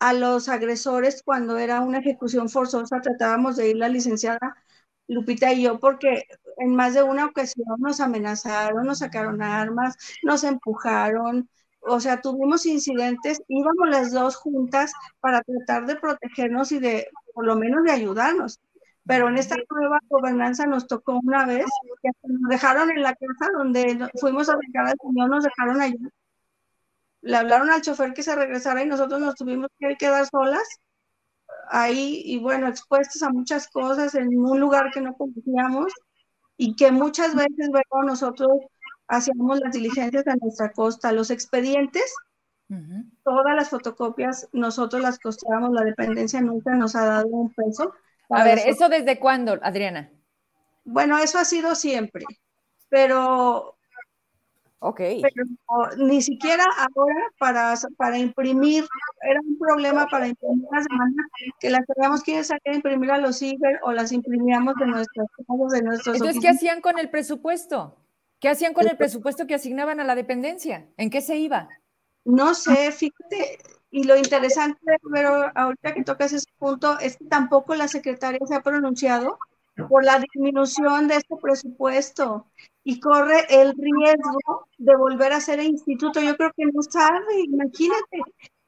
[0.00, 4.56] a los agresores cuando era una ejecución forzosa, tratábamos de ir la licenciada
[5.10, 6.24] Lupita y yo, porque
[6.58, 11.48] en más de una ocasión nos amenazaron, nos sacaron armas, nos empujaron,
[11.80, 17.44] o sea, tuvimos incidentes, íbamos las dos juntas para tratar de protegernos y de, por
[17.46, 18.60] lo menos, de ayudarnos.
[19.04, 21.66] Pero en esta nueva gobernanza nos tocó una vez
[22.02, 25.96] que nos dejaron en la casa donde fuimos a dejar al Señor, nos dejaron allá.
[27.22, 30.68] Le hablaron al chofer que se regresara y nosotros nos tuvimos que quedar solas
[31.70, 35.92] ahí y bueno, expuestos a muchas cosas en un lugar que no conocíamos
[36.56, 38.50] y que muchas veces bueno, nosotros
[39.08, 42.14] hacíamos las diligencias a nuestra costa, los expedientes,
[43.24, 47.92] todas las fotocopias, nosotros las costeábamos, la dependencia nunca nos ha dado un peso.
[48.28, 50.10] A ver, ¿eso desde cuándo, Adriana?
[50.84, 52.24] Bueno, eso ha sido siempre,
[52.88, 53.76] pero
[54.82, 55.00] Ok.
[55.22, 55.46] Pero
[55.98, 58.86] ni siquiera ahora para, para imprimir,
[59.22, 61.26] era un problema para imprimir las demandas,
[61.60, 65.28] que las teníamos que sacar a imprimir a los ciber o las imprimíamos de nuestros
[65.72, 67.96] de nuestros Entonces, ¿qué hacían con el presupuesto?
[68.38, 70.88] ¿Qué hacían con el presupuesto que asignaban a la dependencia?
[70.96, 71.68] ¿En qué se iba?
[72.24, 73.58] No sé, fíjate,
[73.90, 78.54] y lo interesante, pero ahorita que tocas ese punto, es que tampoco la secretaria se
[78.54, 79.38] ha pronunciado
[79.88, 82.46] por la disminución de este presupuesto
[82.84, 86.20] y corre el riesgo de volver a ser instituto.
[86.20, 88.22] Yo creo que no sabe, imagínate,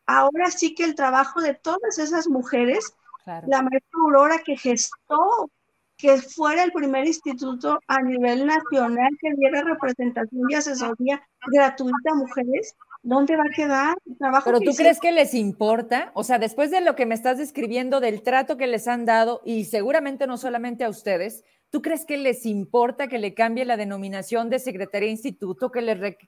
[0.07, 2.95] ahora sí que el trabajo de todas esas mujeres,
[3.27, 5.51] la maestra Aurora que gestó
[5.97, 12.17] que fuera el primer instituto a nivel nacional que diera representación y asesoría gratuita a
[12.17, 14.45] mujeres, ¿dónde va a quedar el trabajo?
[14.47, 18.01] Pero tú crees que les importa, o sea, después de lo que me estás describiendo
[18.01, 22.19] del trato que les han dado y seguramente no solamente a ustedes, ¿Tú crees que
[22.19, 25.73] les importa que le cambie la denominación de Secretaría de Instituto?
[25.73, 26.19] Que le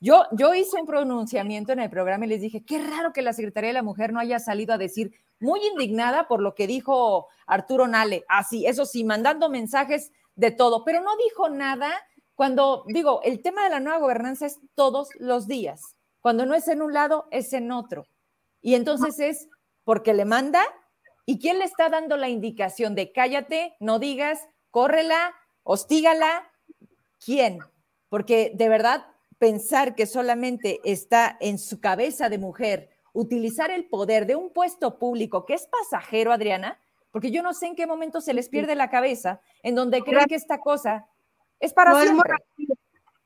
[0.00, 3.34] yo, yo hice un pronunciamiento en el programa y les dije, qué raro que la
[3.34, 7.28] Secretaría de la Mujer no haya salido a decir, muy indignada por lo que dijo
[7.46, 11.92] Arturo Nale, así, eso sí, mandando mensajes de todo, pero no dijo nada
[12.34, 15.93] cuando, digo, el tema de la nueva gobernanza es todos los días.
[16.24, 18.06] Cuando no es en un lado, es en otro.
[18.62, 19.46] Y entonces es
[19.84, 20.64] porque le manda
[21.26, 26.50] y quién le está dando la indicación de cállate, no digas, córrela, hostígala.
[27.22, 27.58] ¿Quién?
[28.08, 29.04] Porque de verdad
[29.36, 34.98] pensar que solamente está en su cabeza de mujer utilizar el poder de un puesto
[34.98, 38.74] público que es pasajero, Adriana, porque yo no sé en qué momento se les pierde
[38.76, 41.06] la cabeza en donde creen que esta cosa
[41.60, 42.32] es para no siempre.
[42.32, 42.76] Es monarquía,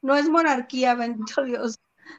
[0.03, 1.79] no es monarquía, bendito Dios,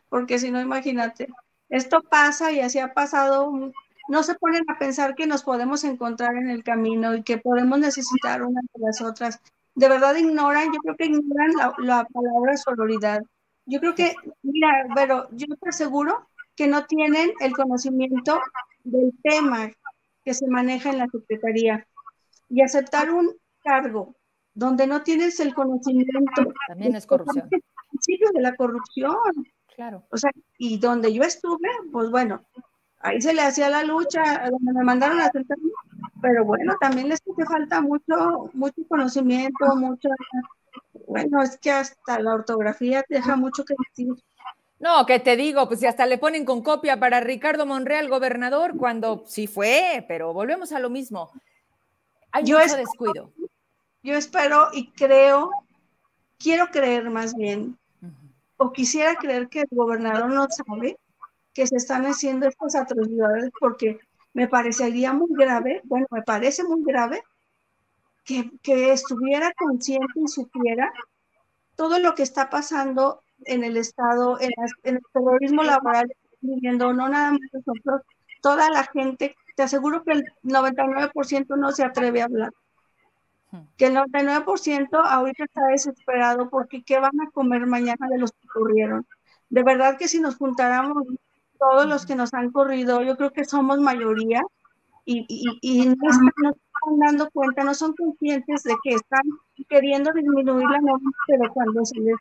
[0.09, 1.27] porque si no, imagínate,
[1.69, 3.71] esto pasa y así ha pasado
[4.09, 7.77] no se ponen a pensar que nos podemos encontrar en el camino y que podemos
[7.77, 9.39] necesitar unas de las otras.
[9.75, 13.21] De verdad ignoran, yo creo que ignoran la, palabra sororidad.
[13.67, 18.41] Yo creo que, mira, pero yo te aseguro que no tienen el conocimiento
[18.83, 19.69] del tema
[20.25, 21.85] que se maneja en la Secretaría.
[22.49, 24.15] Y aceptar un cargo
[24.55, 26.51] donde no tienes el conocimiento.
[26.67, 27.47] También es corrupción.
[27.47, 29.15] de la corrupción.
[29.79, 30.03] Claro.
[30.09, 32.43] O sea, y donde yo estuve, pues bueno,
[32.99, 35.71] ahí se le hacía la lucha, donde me mandaron a sentarme,
[36.21, 40.09] pero bueno, también les hace falta mucho, mucho conocimiento, mucho,
[41.07, 44.21] bueno, es que hasta la ortografía deja mucho que decir.
[44.79, 48.75] No, que te digo, pues si hasta le ponen con copia para Ricardo Monreal, gobernador,
[48.75, 51.31] cuando sí fue, pero volvemos a lo mismo.
[52.33, 53.31] Hay yo mucho descuido.
[54.03, 55.51] Yo espero y creo,
[56.37, 57.78] quiero creer más bien,
[58.59, 60.97] o quisiera creer que el gobernador no sabe
[61.53, 63.99] que se están haciendo estas atrocidades porque
[64.33, 67.23] me parecería muy grave, bueno, me parece muy grave
[68.25, 70.91] que, que estuviera consciente y supiera
[71.75, 74.51] todo lo que está pasando en el Estado, en,
[74.83, 78.01] en el terrorismo laboral, viviendo, no nada más nosotros,
[78.41, 82.51] toda la gente, te aseguro que el 99% no se atreve a hablar.
[83.77, 88.47] Que el 99% ahorita está desesperado porque qué van a comer mañana de los que
[88.47, 89.05] corrieron.
[89.49, 91.03] De verdad que si nos juntáramos
[91.57, 94.41] todos los que nos han corrido, yo creo que somos mayoría
[95.05, 95.25] y,
[95.61, 96.53] y, no, están,
[96.99, 99.23] dando cuenta, no son conscientes de que están
[99.67, 102.15] queriendo disminuir la norma, pero cuando se les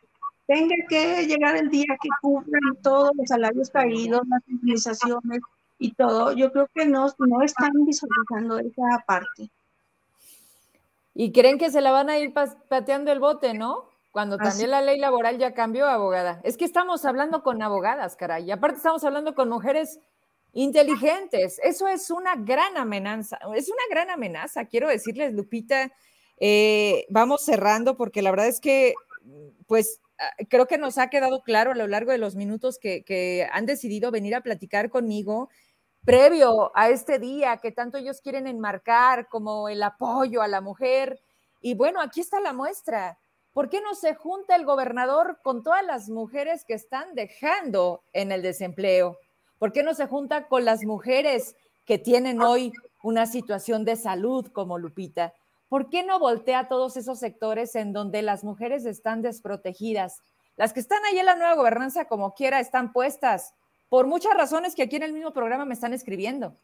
[0.47, 5.41] tenga que llegar el día que cumplan todos los salarios caídos, las utilizaciones
[5.77, 9.51] y todo, yo creo que no, no están visualizando esa parte.
[11.21, 13.89] Y creen que se la van a ir pateando el bote, ¿no?
[14.09, 16.39] Cuando también la ley laboral ya cambió, abogada.
[16.45, 18.45] Es que estamos hablando con abogadas, caray.
[18.45, 19.99] Y aparte estamos hablando con mujeres
[20.53, 21.59] inteligentes.
[21.61, 23.37] Eso es una gran amenaza.
[23.53, 24.63] Es una gran amenaza.
[24.63, 25.91] Quiero decirles, Lupita,
[26.39, 28.93] eh, vamos cerrando porque la verdad es que,
[29.67, 33.03] pues, ah, creo que nos ha quedado claro a lo largo de los minutos que,
[33.03, 35.49] que han decidido venir a platicar conmigo
[36.09, 41.19] previo a este día que tanto ellos quieren enmarcar como el apoyo a la mujer.
[41.61, 43.17] Y bueno, aquí está la muestra
[43.53, 48.31] ¿Por qué no se junta el gobernador con todas las mujeres que están dejando en
[48.31, 49.17] el desempleo?
[49.57, 51.55] ¿Por qué no se junta con las mujeres
[51.85, 55.33] que tienen hoy una situación de salud como Lupita?
[55.67, 60.21] ¿Por qué no voltea todos esos sectores en donde las mujeres están desprotegidas?
[60.55, 63.53] Las que están ahí en la nueva gobernanza, como quiera, están puestas
[63.89, 66.55] por muchas razones que aquí en el mismo programa me están escribiendo.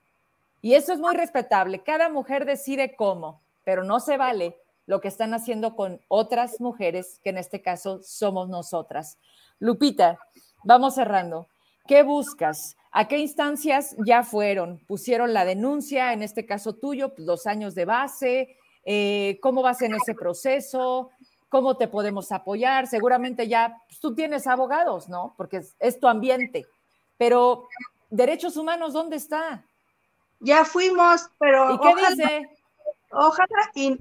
[0.62, 1.84] Y eso es muy respetable.
[1.84, 7.20] Cada mujer decide cómo, pero no se vale lo que están haciendo con otras mujeres,
[7.24, 9.18] que en este caso somos nosotras.
[9.60, 10.20] Lupita,
[10.64, 11.48] vamos cerrando.
[11.88, 12.76] ¿Qué buscas?
[12.92, 14.80] ¿A qué instancias ya fueron?
[14.88, 18.58] ¿Pusieron la denuncia, en este caso tuyo, pues, dos años de base?
[18.86, 21.10] Eh, ¿Cómo vas en ese proceso?
[21.50, 22.88] ¿Cómo te podemos apoyar?
[22.88, 25.34] Seguramente ya pues, tú tienes abogados, ¿no?
[25.38, 26.66] Porque es, tu ambiente.
[27.18, 27.68] Pero,
[28.10, 29.64] ¿derechos humanos dónde está?
[30.40, 31.74] Ya fuimos, pero...
[31.74, 32.50] ¿Y qué dice?
[33.16, 33.98] ojalá y,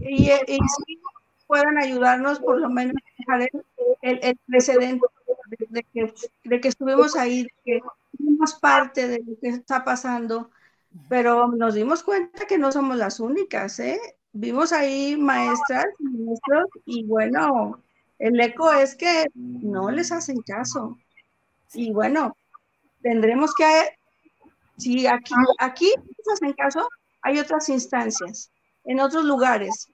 [1.46, 3.50] puedan ayudarnos por lo menos a dejar
[4.02, 5.06] el, el, precedente
[5.68, 7.80] de, que, de, que, estuvimos ahí, de que
[8.16, 10.50] fuimos parte de lo que está pasando,
[11.08, 14.00] pero nos dimos cuenta que no somos las únicas, ¿eh?
[14.32, 17.80] Vimos ahí maestras, maestros, y bueno,
[18.18, 20.98] el eco es que no les hacen caso.
[21.72, 22.36] Y bueno,
[23.04, 23.66] tendremos que,
[24.78, 25.92] si aquí, aquí
[26.32, 26.88] hacen caso,
[27.22, 28.50] hay otras instancias
[28.84, 29.88] en otros lugares,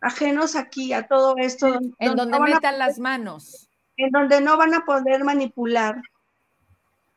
[0.00, 1.78] ajenos aquí a todo esto.
[1.98, 3.68] En donde, metan las manos.
[3.96, 6.02] En donde no van a poder manipular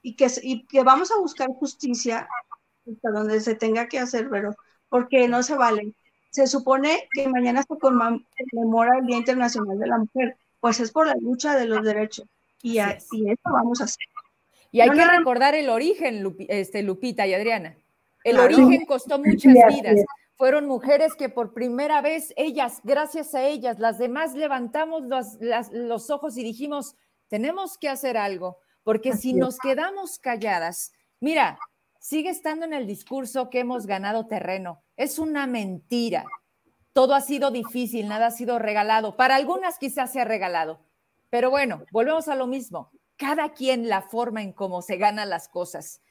[0.02, 2.28] y que, y que vamos a buscar justicia
[2.90, 4.56] hasta donde se tenga que hacer, pero
[4.88, 5.94] porque no se vale.
[6.30, 11.08] Se supone que mañana se conmemora el Día Internacional de la Mujer, pues es por
[11.08, 12.28] la lucha de los derechos
[12.62, 14.06] y, y eso vamos a hacer.
[14.72, 17.78] Y hay que recordar el origen, este, Lupita y Adriana.
[18.24, 20.06] El origen costó muchas vidas
[20.40, 25.04] fueron mujeres que por primera vez ellas, gracias a ellas, las demás levantamos
[25.42, 26.96] los, ojos y dijimos,
[27.28, 31.60] tenemos que hacer algo, porque si nos quedamos calladas, mira,
[32.00, 34.82] sigue estando en el discurso que hemos ganado terreno.
[34.96, 36.24] Es una mentira.
[36.94, 39.18] Todo ha sido difícil, nada ha sido regalado.
[39.18, 40.80] Para algunas quizás se ha regalado.
[41.30, 42.92] Pero bueno, volvemos a lo mismo.
[43.20, 46.02] Cada quien la forma en cómo se ganan las cosas.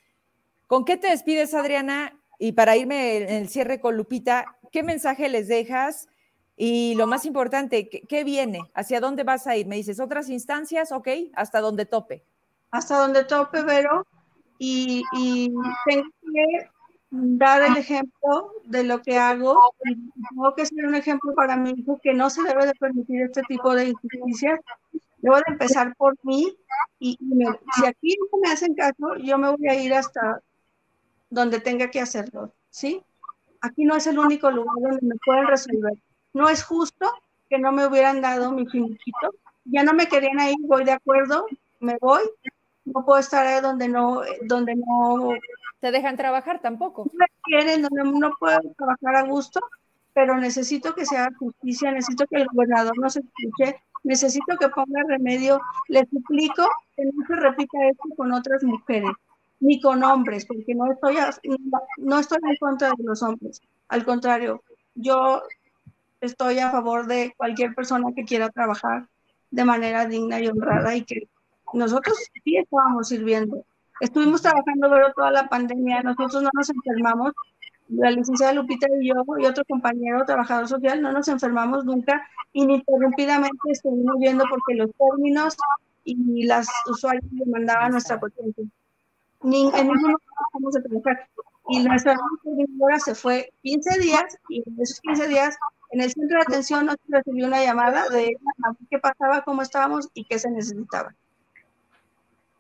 [0.67, 2.21] ¿Con qué te despides, Adriana?
[2.39, 6.07] Y para irme en el cierre con Lupita, ¿qué mensaje les dejas?
[6.55, 8.61] Y lo más importante, ¿qué, viene?
[8.75, 9.67] ¿Hacia dónde vas a ir?
[9.67, 12.23] Me dices, otras instancias, ok, hasta donde tope.
[12.73, 14.07] Hasta donde tope, Vero.
[14.59, 15.51] Y, y
[15.87, 16.69] tengo que
[17.11, 19.59] dar el ejemplo de lo que hago.
[19.83, 23.41] tengo que ser un ejemplo para mi hijo que no se debe de permitir este
[23.49, 24.61] tipo de injusticias.
[25.19, 26.55] Debo de empezar por mí
[26.99, 27.19] y,
[27.77, 30.43] si aquí no me hacen caso, yo me voy a ir hasta
[31.31, 33.03] donde tenga que hacerlo, ¿sí?
[33.61, 35.95] Aquí no es el único lugar donde me pueden resolver.
[36.33, 37.11] No es justo
[37.49, 39.35] que no me hubieran dado mi finiquito.
[39.65, 41.47] Ya no me querían ahí, voy de acuerdo,
[41.81, 42.23] me voy.
[42.85, 45.31] No puedo estar ahí donde no, donde no.
[45.81, 47.05] Te dejan trabajar tampoco.
[47.05, 49.61] No me quieren, donde no puedo trabajar a gusto,
[50.15, 55.03] pero necesito que se haga justicia, necesito que el gobernador nos escuche, necesito que ponga
[55.07, 55.61] remedio.
[55.89, 59.11] Le suplico que no se repita esto con otras mujeres
[59.61, 61.17] ni con hombres, porque no estoy,
[61.99, 63.61] no estoy en contra de los hombres.
[63.89, 64.63] Al contrario,
[64.95, 65.43] yo
[66.21, 69.09] estoy a favor de cualquier persona que quiera trabajar
[69.51, 71.29] de manera digna y honrada y que
[71.73, 73.65] nosotros sí estábamos sirviendo.
[74.01, 77.33] Estuvimos trabajando toda la pandemia, nosotros no nos enfermamos,
[77.89, 82.23] la licenciada Lupita y yo y otro compañero trabajador social no nos enfermamos nunca
[82.53, 85.57] ininterrumpidamente estuvimos viendo porque los términos
[86.05, 88.65] y las usuarios demandaban nuestra potencia.
[89.43, 90.17] Ni, en ningún
[90.53, 91.29] momento de trabajar.
[91.71, 95.57] Y nuestra coordinadora se fue 15 días y en esos 15 días
[95.91, 98.37] en el centro de atención nos recibió una llamada de
[98.91, 101.15] qué pasaba, cómo estábamos y qué se necesitaba.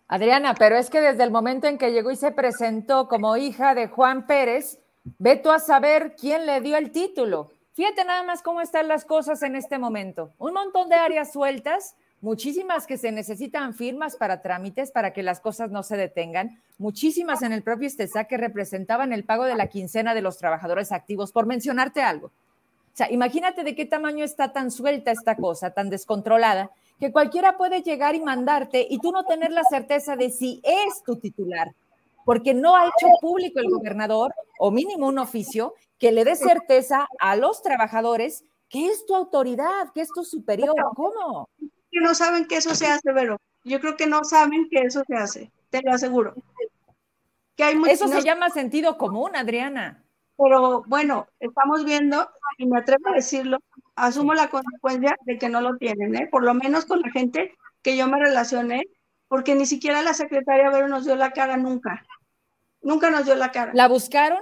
[0.09, 3.75] Adriana, pero es que desde el momento en que llegó y se presentó como hija
[3.75, 4.79] de Juan Pérez,
[5.19, 7.51] ve tú a saber quién le dio el título.
[7.75, 10.33] Fíjate nada más cómo están las cosas en este momento.
[10.39, 15.41] Un montón de áreas sueltas, muchísimas que se necesitan firmas para trámites para que las
[15.41, 19.69] cosas no se detengan, muchísimas en el propio Estesa que representaban el pago de la
[19.69, 22.27] quincena de los trabajadores activos, por mencionarte algo.
[22.29, 27.57] O sea, imagínate de qué tamaño está tan suelta esta cosa, tan descontrolada, que cualquiera
[27.57, 31.73] puede llegar y mandarte y tú no tener la certeza de si es tu titular,
[32.29, 37.09] porque no ha hecho público el gobernador, o mínimo un oficio, que le dé certeza
[37.21, 40.75] a los trabajadores que es tu autoridad, que es tu superior.
[40.95, 41.49] ¿Cómo?
[41.91, 43.39] Que no saben que eso se hace, Vero.
[43.65, 46.35] Yo creo que no saben que eso se hace, te lo aseguro.
[47.57, 50.05] Que hay eso se llama sentido común, Adriana.
[50.37, 53.57] Pero bueno, estamos viendo, y me atrevo a decirlo,
[53.97, 56.29] asumo la consecuencia de que no lo tienen, ¿eh?
[56.31, 58.83] por lo menos con la gente que yo me relacioné,
[59.29, 62.05] porque ni siquiera la secretaria Vero nos dio la cara nunca.
[62.89, 63.73] Nunca nos dio la cara.
[63.75, 64.41] ¿La buscaron?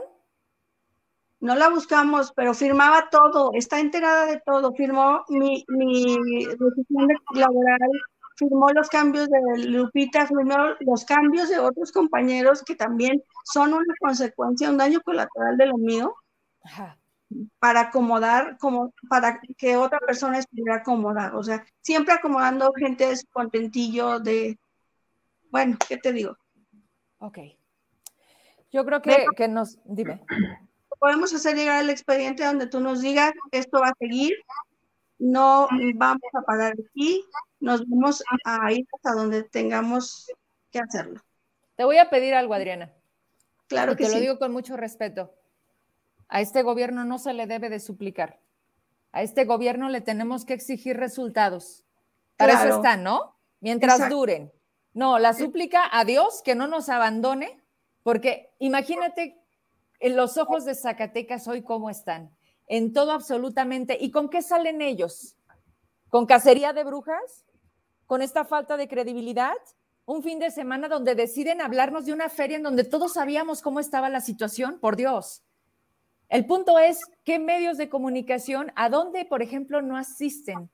[1.41, 6.17] no la buscamos, pero firmaba todo, está enterada de todo, firmó mi, mi
[6.47, 7.91] decisión laboral,
[8.37, 13.95] firmó los cambios de Lupita, firmó los cambios de otros compañeros que también son una
[14.01, 16.15] consecuencia, un daño colateral de lo mío,
[17.59, 23.17] para acomodar, como para que otra persona estuviera acomodada, o sea, siempre acomodando gente de
[23.17, 24.59] su contentillo, de,
[25.51, 26.37] bueno, ¿qué te digo?
[27.19, 27.39] Ok.
[28.77, 30.23] Yo creo que, que nos, dime
[30.99, 34.35] podemos hacer llegar el expediente donde tú nos digas, esto va a seguir,
[35.19, 37.25] no vamos a parar aquí,
[37.61, 40.31] nos vamos a ir hasta donde tengamos
[40.71, 41.21] que hacerlo.
[41.77, 42.93] Te voy a pedir algo, Adriana.
[43.69, 45.35] Claro que te lo digo con mucho respeto.
[46.29, 48.41] A este gobierno no se le debe de suplicar.
[49.13, 51.85] A este gobierno le tenemos que exigir resultados.
[52.37, 53.37] Para eso están, ¿no?
[53.61, 54.53] Mientras duren.
[54.93, 57.61] No, la súplica a Dios que no nos abandone,
[58.07, 59.37] porque imagínate
[59.99, 62.31] en los ojos de Zacatecas hoy cómo están,
[62.69, 63.99] en todo absolutamente.
[64.01, 65.35] ¿Y con qué salen ellos?
[66.09, 67.45] ¿Con cacería de brujas?
[68.07, 69.57] ¿Con esta falta de credibilidad?
[70.05, 73.81] Un fin de semana donde deciden hablarnos de una feria en donde todos sabíamos cómo
[73.81, 75.43] estaba la situación, por Dios.
[76.29, 80.71] El punto es, ¿qué medios de comunicación, a dónde, por ejemplo, no asisten?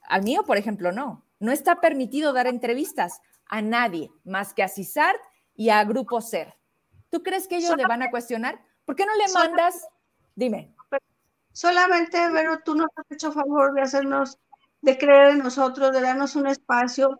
[0.00, 1.26] Al mío, por ejemplo, no.
[1.40, 5.20] No está permitido dar entrevistas a nadie más que a CISART
[5.58, 6.54] y a Grupo SER.
[7.10, 8.62] ¿Tú crees que ellos le van a cuestionar?
[8.84, 9.86] ¿Por qué no le mandas?
[10.34, 10.72] Dime.
[11.52, 14.38] Solamente, pero tú nos has hecho favor de hacernos,
[14.80, 17.18] de creer en nosotros, de darnos un espacio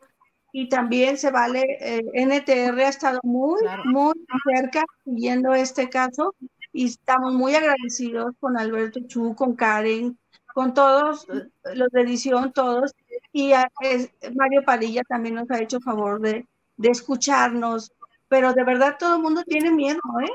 [0.52, 4.14] y también se vale, eh, NTR ha estado muy, muy
[4.44, 6.36] cerca siguiendo este caso
[6.72, 10.16] y estamos muy agradecidos con Alberto Chu, con Karen,
[10.54, 11.26] con todos
[11.74, 12.94] los de edición, todos.
[13.32, 13.52] Y
[14.36, 17.90] Mario Padilla también nos ha hecho favor de, de escucharnos,
[18.28, 20.30] pero de verdad todo el mundo tiene miedo, ¿eh?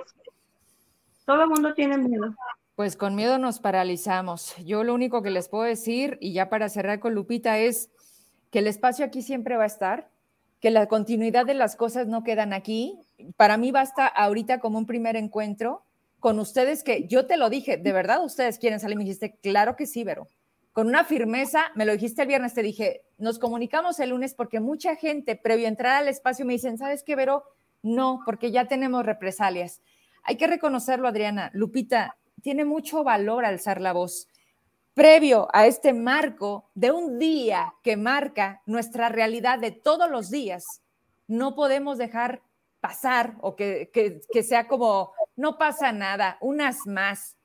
[1.26, 2.34] Todo el mundo tiene miedo.
[2.76, 4.56] Pues con miedo nos paralizamos.
[4.58, 7.90] Yo lo único que les puedo decir, y ya para cerrar con Lupita, es
[8.50, 10.10] que el espacio aquí siempre va a estar,
[10.60, 13.00] que la continuidad de las cosas no quedan aquí.
[13.38, 15.84] Para mí basta ahorita como un primer encuentro
[16.20, 19.76] con ustedes, que yo te lo dije, de verdad ustedes quieren salir, me dijiste, claro
[19.76, 20.28] que sí, Vero.
[20.72, 24.60] Con una firmeza, me lo dijiste el viernes, te dije, nos comunicamos el lunes porque
[24.60, 27.44] mucha gente, previo a entrar al espacio, me dicen, ¿sabes qué, Vero?
[27.84, 29.82] No, porque ya tenemos represalias.
[30.24, 31.52] Hay que reconocerlo, Adriana.
[31.54, 34.28] Lupita, tiene mucho valor alzar la voz.
[34.94, 40.82] Previo a este marco de un día que marca nuestra realidad de todos los días,
[41.28, 42.42] no podemos dejar
[42.80, 43.90] pasar o que,
[44.44, 47.38] sea como, no pasa nada, unas más.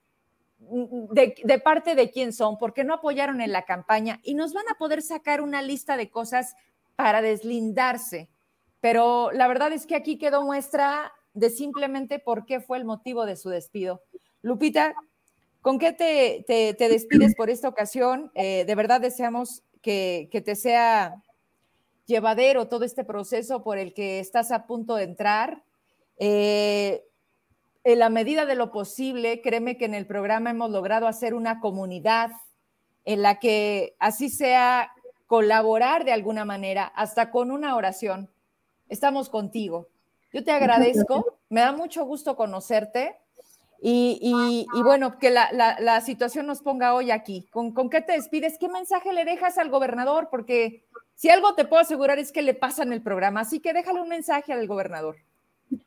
[0.61, 4.65] De, de, parte de quién son, porque no apoyaron en la campaña y nos van
[4.69, 6.57] a poder sacar una lista de cosas
[6.97, 8.29] para deslindarse
[8.81, 13.27] pero la verdad es que aquí quedó muestra de simplemente por qué fue el motivo
[13.27, 14.03] de su despido.
[14.43, 14.95] Lupita,
[15.61, 18.31] ¿con qué te, despides por esta ocasión?
[18.35, 21.23] Eh, de verdad deseamos que, te sea
[22.07, 25.63] llevadero todo este proceso por el que estás a punto de entrar.
[26.19, 27.05] Eh,
[27.85, 31.61] en la medida de lo posible, créeme que en el programa hemos logrado hacer una
[31.61, 32.31] comunidad
[33.05, 34.93] en la que así sea
[35.27, 38.31] colaborar de alguna manera, hasta con una oración,
[38.89, 39.89] estamos contigo.
[40.33, 43.17] Yo te agradezco, me da mucho gusto conocerte
[43.81, 47.47] y, bueno, que la, situación nos ponga hoy aquí.
[47.51, 48.59] ¿Con, ¿Con qué te despides?
[48.59, 50.29] ¿Qué mensaje le dejas al gobernador?
[50.31, 50.85] Porque
[51.15, 54.09] si algo te puedo asegurar es que le pasan el programa, así que déjale un
[54.09, 55.17] mensaje al gobernador.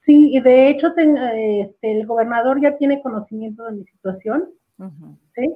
[0.06, 4.50] Sí, y de hecho este, el gobernador ya tiene conocimiento de mi situación,
[5.36, 5.56] ¿sí?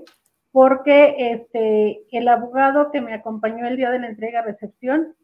[0.52, 5.16] Porque este, el abogado que me acompañó el día de la entrega-recepción,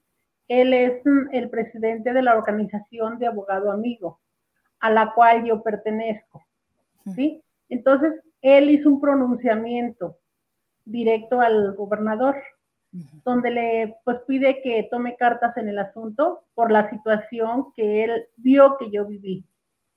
[0.51, 4.19] él es mm, el presidente de la organización de abogado amigo,
[4.81, 6.43] a la cual yo pertenezco,
[7.15, 7.41] ¿sí?
[7.69, 10.17] Entonces, él hizo un pronunciamiento
[10.83, 12.35] directo al gobernador,
[13.23, 18.25] donde le pues pide que tome cartas en el asunto por la situación que él
[18.35, 19.45] vio que yo viví.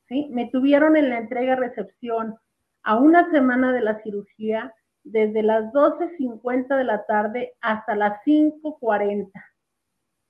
[0.09, 0.29] ¿sí?
[0.31, 2.37] Me tuvieron en la entrega-recepción
[2.85, 9.33] a una semana de la cirugía, desde las 12.50 de la tarde hasta las 5.40.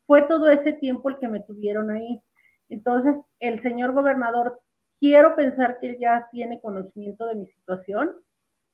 [0.07, 2.23] Fue todo ese tiempo el que me tuvieron ahí.
[2.69, 4.61] Entonces, el señor gobernador,
[5.01, 8.13] quiero pensar que él ya tiene conocimiento de mi situación.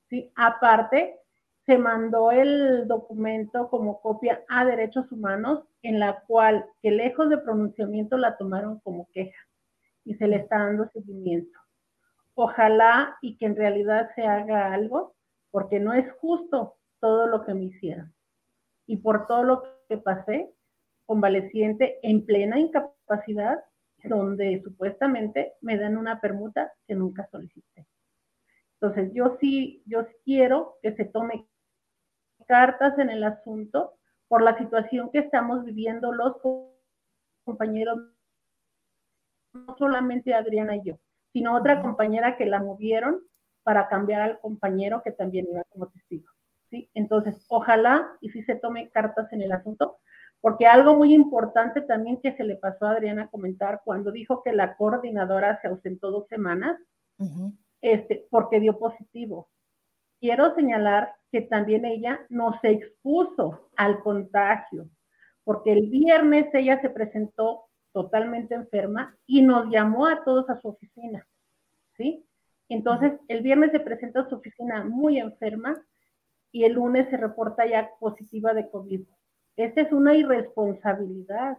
[0.09, 0.33] ¿sí?
[0.37, 1.19] Aparte,
[1.67, 7.39] se mandó el documento como copia a derechos humanos, en la cual, que lejos de
[7.39, 9.39] pronunciamiento, la tomaron como queja
[10.05, 11.59] y se le está dando seguimiento.
[12.35, 15.15] Ojalá y que en realidad se haga algo,
[15.51, 18.13] porque no es justo todo lo que me hicieron.
[18.87, 20.51] Y por todo lo que pasé,
[21.11, 23.65] convaleciente en plena incapacidad,
[24.05, 27.85] donde supuestamente me dan una permuta que nunca solicité.
[28.75, 31.49] Entonces, yo sí, yo quiero que se tome
[32.47, 33.95] cartas en el asunto
[34.29, 36.37] por la situación que estamos viviendo los
[37.43, 37.99] compañeros,
[39.53, 41.01] no solamente Adriana y yo,
[41.33, 43.21] sino otra compañera que la movieron
[43.65, 46.29] para cambiar al compañero que también iba como testigo.
[46.71, 46.89] ¿sí?
[46.95, 49.99] Entonces, ojalá y si se tome cartas en el asunto,
[50.41, 54.53] porque algo muy importante también que se le pasó a Adriana comentar cuando dijo que
[54.53, 56.81] la coordinadora se ausentó dos semanas,
[57.83, 59.51] este, porque dio positivo.
[60.19, 64.89] Quiero señalar que también ella no se expuso al contagio,
[65.45, 70.69] porque el viernes ella se presentó totalmente enferma y nos llamó a todos a su
[70.69, 71.27] oficina,
[71.97, 72.27] ¿sí?
[72.69, 75.77] Entonces, el viernes se presentó a su oficina muy enferma
[76.53, 79.03] y el lunes se reporta ya positiva de COVID.
[79.63, 81.59] Esta es una irresponsabilidad.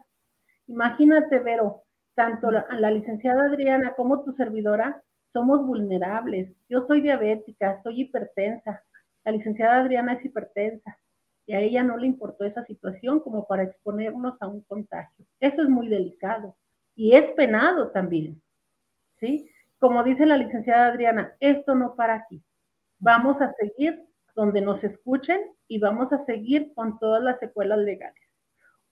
[0.67, 1.83] Imagínate, Vero,
[2.15, 5.01] tanto la, la licenciada Adriana como tu servidora
[5.33, 6.51] somos vulnerables.
[6.69, 8.83] Yo soy diabética, soy hipertensa,
[9.23, 10.97] la licenciada Adriana es hipertensa
[11.45, 15.25] y a ella no le importó esa situación como para exponernos a un contagio.
[15.39, 16.55] Eso es muy delicado
[16.95, 18.41] y es penado también,
[19.19, 19.49] ¿sí?
[19.79, 22.41] Como dice la licenciada Adriana, esto no para aquí.
[22.99, 24.03] Vamos a seguir
[24.35, 28.21] donde nos escuchen y vamos a seguir con todas las secuelas legales.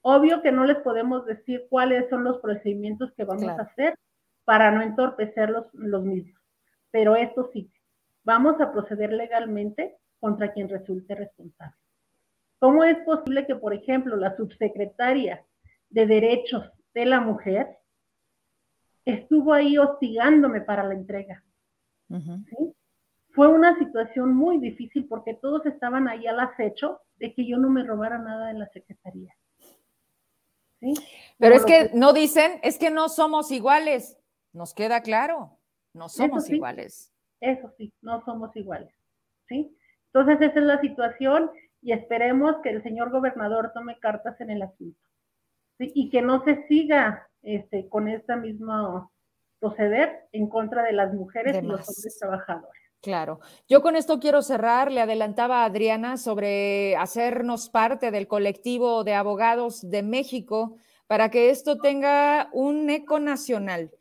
[0.02, 3.96] Obvio que no les podemos decir cuáles son los procedimientos que vamos a hacer
[4.46, 6.42] para no entorpecer los, los mismos,
[6.92, 7.72] pero esto sí,
[8.24, 11.76] vamos a proceder legalmente contra quien resulte responsable.
[12.60, 15.46] ¿Cómo es posible que, por ejemplo, la subsecretaria
[15.90, 17.78] de Derechos de la Mujer
[19.06, 21.44] estuvo ahí hostigándome para la entrega?
[23.40, 27.70] Fue una situación muy difícil porque todos estaban ahí al acecho de que yo no
[27.70, 29.34] me robara nada en la secretaría.
[31.38, 34.20] Pero es que no dicen, es que no somos iguales.
[34.52, 35.58] Nos queda claro,
[35.94, 37.14] no somos iguales.
[37.40, 38.94] Eso sí, no somos iguales.
[39.48, 39.74] ¿sí?
[40.08, 41.50] Entonces, esa es la situación
[41.82, 45.00] y esperemos que el señor gobernador tome cartas en el asunto
[45.78, 49.14] y que no se siga este, con este mismo
[49.62, 52.89] proceder en contra de las mujeres y los hombres trabajadores.
[53.02, 53.40] Claro.
[53.70, 54.92] Yo con esto quiero cerrar.
[54.92, 60.76] Le adelantaba a Adriana sobre hacernos parte del colectivo de abogados de México
[61.08, 63.92] para que esto tenga un eco nacional.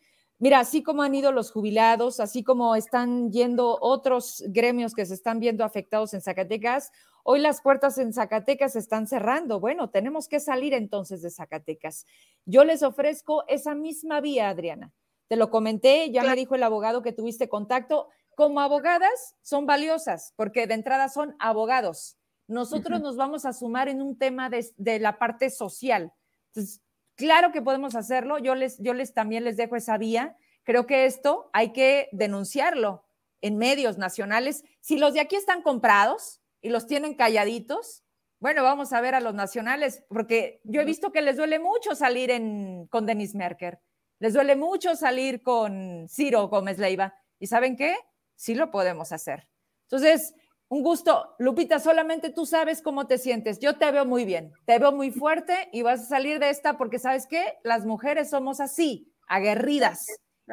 [0.41, 5.15] Mira, así como han ido los jubilados, así como están yendo otros gremios que se
[5.15, 6.93] están viendo afectados en Zacatecas,
[7.25, 9.59] hoy las puertas en Zacatecas se están cerrando.
[9.59, 12.05] Bueno, tenemos que salir entonces de Zacatecas.
[12.45, 14.93] Yo les ofrezco esa misma vía, Adriana.
[15.29, 18.09] Te lo comenté, ya me dijo el abogado que tuviste contacto.
[18.39, 22.17] Como abogadas son valiosas porque de entrada son abogados.
[22.47, 26.13] Nosotros nos vamos a sumar en un tema de, de la parte social.
[26.51, 26.81] Entonces,
[27.19, 30.37] Claro que podemos hacerlo, yo les, yo les también les dejo esa vía.
[30.63, 33.05] Creo que esto hay que denunciarlo
[33.41, 34.63] en medios nacionales.
[34.81, 38.05] Si los de aquí están comprados y los tienen calladitos,
[38.39, 41.97] bueno, vamos a ver a los nacionales, porque yo he visto que les duele mucho
[41.97, 43.81] salir en, con Denis Merker,
[44.21, 47.17] les duele mucho salir con Ciro Gómez Leiva.
[47.41, 47.97] ¿Y saben qué?
[48.39, 49.49] Sí lo podemos hacer.
[49.83, 50.33] Entonces,
[50.71, 51.35] Un gusto.
[51.39, 53.59] Lupita, solamente tú sabes cómo te sientes.
[53.59, 56.77] Yo te veo muy bien, te veo muy fuerte y vas a salir de esta
[56.77, 60.07] porque sabes qué, las mujeres somos así, aguerridas.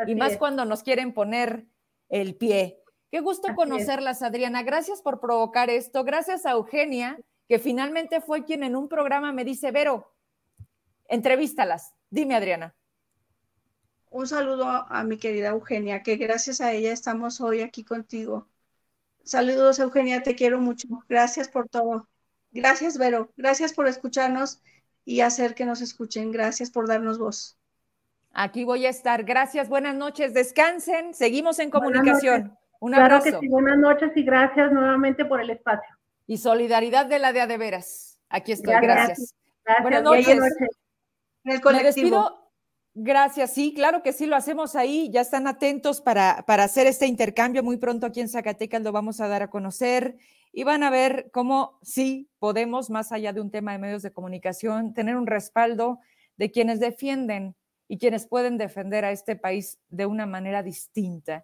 [0.08, 1.66] y más cuando nos quieren poner
[2.08, 2.80] el pie.
[3.12, 4.64] Qué gusto conocerlas, Adriana.
[4.64, 6.06] Gracias por provocar esto.
[6.06, 10.14] Gracias a Eugenia, que finalmente fue quien en un programa me dice, Vero,
[11.10, 11.94] entrevístalas.
[12.10, 12.74] Dime, Adriana.
[14.16, 18.48] Un saludo a mi querida Eugenia, que gracias a ella estamos hoy aquí contigo.
[19.26, 20.88] Saludos, Eugenia, te quiero mucho.
[21.10, 22.08] Gracias por todo.
[22.54, 23.34] Gracias, Vero.
[23.36, 24.62] Gracias por escucharnos
[25.04, 26.32] y hacer que nos escuchen.
[26.32, 27.58] Gracias por darnos voz.
[28.32, 29.26] Aquí voy a estar.
[29.26, 30.34] Gracias, buenas noches.
[30.34, 31.14] Descansen.
[31.14, 32.58] Seguimos en comunicación.
[32.80, 33.24] Un abrazo.
[33.24, 35.94] Claro que sí, buenas noches y gracias nuevamente por el espacio.
[36.26, 38.18] Y solidaridad de la de de veras.
[38.30, 39.36] Aquí estoy, gracias.
[39.82, 40.40] Buenas noches.
[41.44, 42.45] Me despido.
[42.98, 45.10] Gracias, sí, claro que sí, lo hacemos ahí.
[45.12, 47.62] Ya están atentos para, para hacer este intercambio.
[47.62, 50.16] Muy pronto aquí en Zacatecas lo vamos a dar a conocer
[50.54, 54.14] y van a ver cómo sí podemos, más allá de un tema de medios de
[54.14, 56.00] comunicación, tener un respaldo
[56.38, 57.58] de quienes defienden
[57.90, 61.44] y quienes pueden defender a este país de una manera distinta.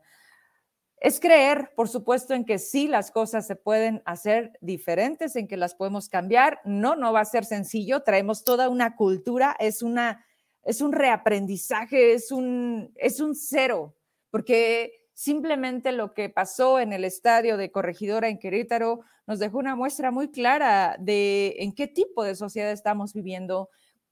[1.02, 5.58] Es creer, por supuesto, en que sí las cosas se pueden hacer diferentes, en que
[5.58, 6.62] las podemos cambiar.
[6.64, 8.04] No, no va a ser sencillo.
[8.04, 10.26] Traemos toda una cultura, es una
[10.64, 13.96] es un reaprendizaje, es un es un cero,
[14.30, 19.76] porque simplemente lo que pasó en el estadio de Corregidora en Querétaro nos dejó una
[19.76, 23.70] muestra muy clara de en qué tipo de sociedad estamos viviendo,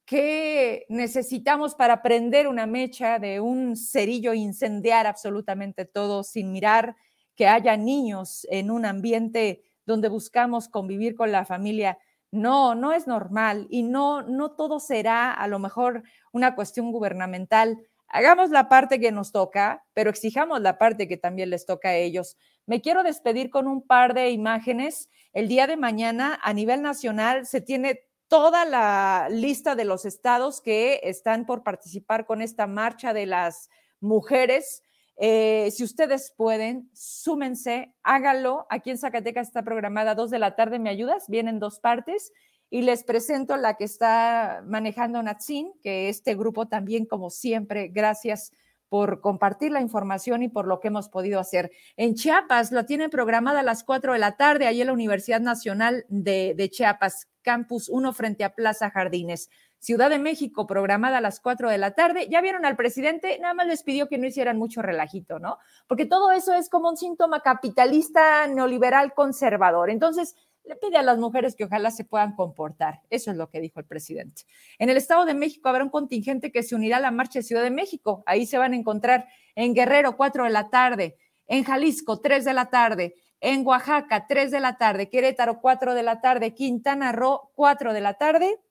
[0.09, 6.95] ¿Qué necesitamos para prender una mecha de un cerillo, incendiar absolutamente todo sin mirar
[7.35, 11.99] que haya niños en un ambiente donde buscamos convivir con la familia?
[12.31, 16.01] No, no es normal y no, no todo será a lo mejor
[16.31, 17.77] una cuestión gubernamental.
[18.07, 21.95] Hagamos la parte que nos toca, pero exijamos la parte que también les toca a
[21.95, 22.37] ellos.
[22.65, 25.09] Me quiero despedir con un par de imágenes.
[25.33, 30.61] El día de mañana a nivel nacional se tiene toda la lista de los estados
[30.61, 33.69] que están por participar con esta marcha de las
[33.99, 34.83] mujeres.
[35.17, 38.65] Eh, si ustedes pueden, súmense, háganlo.
[38.69, 41.25] Aquí en Zacatecas está programada a dos de la tarde, ¿me ayudas?
[41.27, 42.31] Vienen dos partes.
[42.69, 48.51] Y les presento la que está manejando Natsin, que este grupo también, como siempre, gracias
[48.89, 51.71] por compartir la información y por lo que hemos podido hacer.
[51.95, 55.39] En Chiapas lo tienen programada a las 4 de la tarde, ahí en la Universidad
[55.39, 57.27] Nacional de, Chiapas.
[57.41, 59.49] Campus 1 frente a Plaza Jardines.
[59.79, 62.27] Ciudad de México, programada a las 4 de la tarde.
[62.29, 65.57] Ya vieron al presidente, nada más les pidió que no hicieran mucho relajito, ¿no?
[65.87, 69.89] Porque todo eso es como un síntoma capitalista, neoliberal, conservador.
[69.89, 70.35] Entonces,
[70.69, 73.01] le pide a las mujeres que ojalá se puedan comportar.
[73.09, 74.43] Eso es lo que dijo el presidente.
[74.77, 77.43] En el Estado de México habrá un contingente que se unirá a la marcha de
[77.43, 78.23] Ciudad de México.
[78.27, 81.17] Ahí se van a encontrar en Guerrero, 4 de la tarde,
[81.47, 86.03] en Jalisco, 3 de la tarde, en Oaxaca, 3 de la tarde, Querétaro, 4 de
[86.03, 88.61] la tarde, Quintana Roo, 4 de la tarde.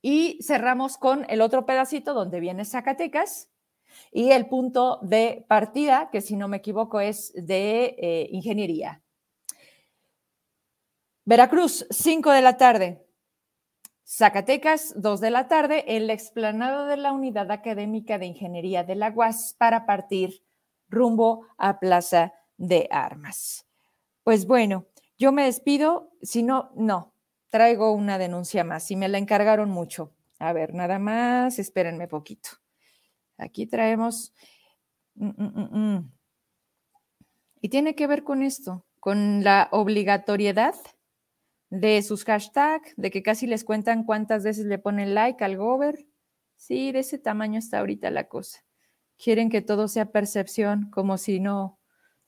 [0.00, 3.50] Y cerramos con el otro pedacito donde viene Zacatecas
[4.10, 9.02] y el punto de partida, que si no me equivoco es de eh, ingeniería.
[11.26, 13.04] Veracruz, 5 de la tarde.
[14.06, 18.94] Zacatecas, 2 de la tarde, en la explanada de la Unidad Académica de Ingeniería de
[18.94, 20.44] la UAS para partir
[20.88, 23.66] rumbo a Plaza de armas.
[24.22, 24.86] Pues bueno,
[25.18, 27.12] yo me despido, si no, no,
[27.48, 30.12] traigo una denuncia más y me la encargaron mucho.
[30.38, 32.50] A ver, nada más, espérenme poquito.
[33.36, 34.32] Aquí traemos...
[35.16, 36.12] Mm, mm, mm,
[37.62, 40.76] y tiene que ver con esto, con la obligatoriedad
[41.70, 46.06] de sus hashtags, de que casi les cuentan cuántas veces le ponen like al gober.
[46.56, 48.64] Sí, de ese tamaño está ahorita la cosa.
[49.18, 51.78] Quieren que todo sea percepción, como si no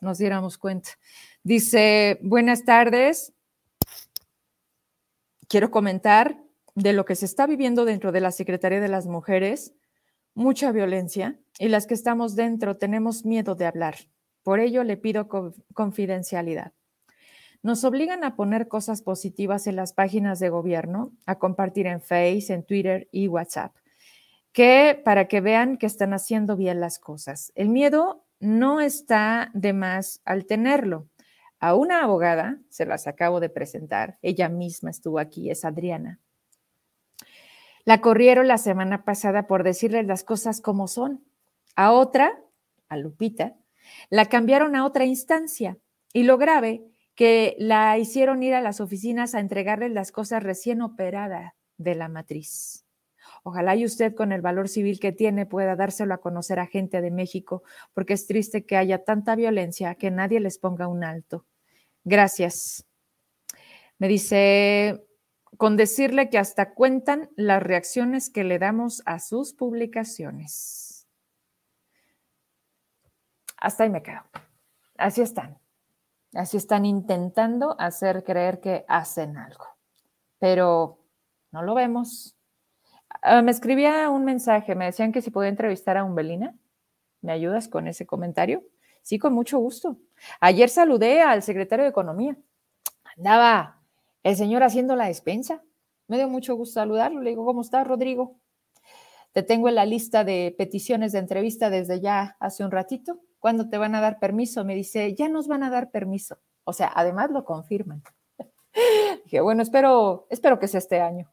[0.00, 0.90] nos diéramos cuenta.
[1.42, 3.32] Dice, buenas tardes.
[5.48, 6.38] Quiero comentar
[6.74, 9.74] de lo que se está viviendo dentro de la Secretaría de las Mujeres,
[10.34, 13.96] mucha violencia, y las que estamos dentro tenemos miedo de hablar.
[14.42, 15.28] Por ello le pido
[15.74, 16.72] confidencialidad.
[17.62, 22.46] Nos obligan a poner cosas positivas en las páginas de gobierno, a compartir en Face,
[22.52, 23.74] en Twitter y WhatsApp,
[24.52, 27.52] que para que vean que están haciendo bien las cosas.
[27.56, 31.08] El miedo no está de más al tenerlo.
[31.60, 36.20] A una abogada, se las acabo de presentar, ella misma estuvo aquí, es Adriana.
[37.84, 41.24] La corrieron la semana pasada por decirles las cosas como son.
[41.74, 42.38] A otra,
[42.88, 43.56] a Lupita,
[44.10, 45.78] la cambiaron a otra instancia.
[46.12, 46.84] Y lo grave,
[47.18, 52.06] que la hicieron ir a las oficinas a entregarles las cosas recién operadas de la
[52.08, 52.86] matriz.
[53.42, 57.00] Ojalá y usted con el valor civil que tiene pueda dárselo a conocer a gente
[57.00, 61.44] de México, porque es triste que haya tanta violencia que nadie les ponga un alto.
[62.04, 62.86] Gracias.
[63.98, 65.04] Me dice,
[65.56, 71.08] con decirle que hasta cuentan las reacciones que le damos a sus publicaciones.
[73.56, 74.22] Hasta ahí me quedo.
[74.96, 75.58] Así están.
[76.38, 79.64] Así están intentando hacer creer que hacen algo.
[80.38, 81.00] Pero
[81.50, 82.36] no lo vemos.
[83.22, 86.54] Ah, me escribía un mensaje, me decían que si podía entrevistar a Umbelina.
[87.22, 88.62] ¿Me ayudas con ese comentario?
[89.02, 89.96] Sí, con mucho gusto.
[90.38, 92.36] Ayer saludé al secretario de Economía.
[93.16, 93.80] Andaba
[94.22, 95.64] el señor haciendo la despensa.
[96.06, 97.20] Me dio mucho gusto saludarlo.
[97.20, 98.36] Le digo, ¿cómo estás, Rodrigo?
[99.32, 103.18] Te tengo en la lista de peticiones de entrevista desde ya hace un ratito.
[103.38, 104.64] ¿Cuándo te van a dar permiso?
[104.64, 106.38] Me dice, ya nos van a dar permiso.
[106.64, 108.02] O sea, además lo confirman.
[109.24, 111.30] Dije, bueno, espero, espero que sea este año.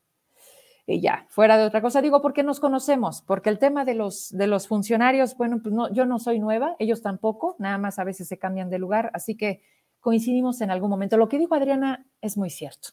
[0.87, 4.29] Y ya, fuera de otra cosa, digo, porque nos conocemos, porque el tema de los,
[4.29, 8.03] de los funcionarios, bueno, pues no, yo no soy nueva, ellos tampoco, nada más a
[8.03, 9.63] veces se cambian de lugar, así que
[9.99, 11.17] coincidimos en algún momento.
[11.17, 12.89] Lo que dijo Adriana es muy cierto.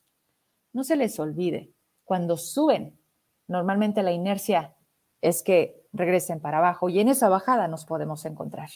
[0.72, 1.74] No se les olvide,
[2.05, 2.98] cuando suben,
[3.47, 4.74] normalmente la inercia
[5.20, 8.70] es que regresen para abajo y en esa bajada nos podemos encontrar.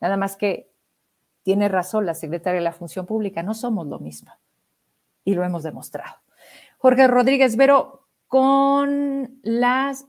[0.00, 0.70] Nada más que
[1.42, 4.32] tiene razón la secretaria de la Función Pública, no somos lo mismo
[5.24, 6.16] y lo hemos demostrado.
[6.78, 10.06] Jorge Rodríguez Vero, con las,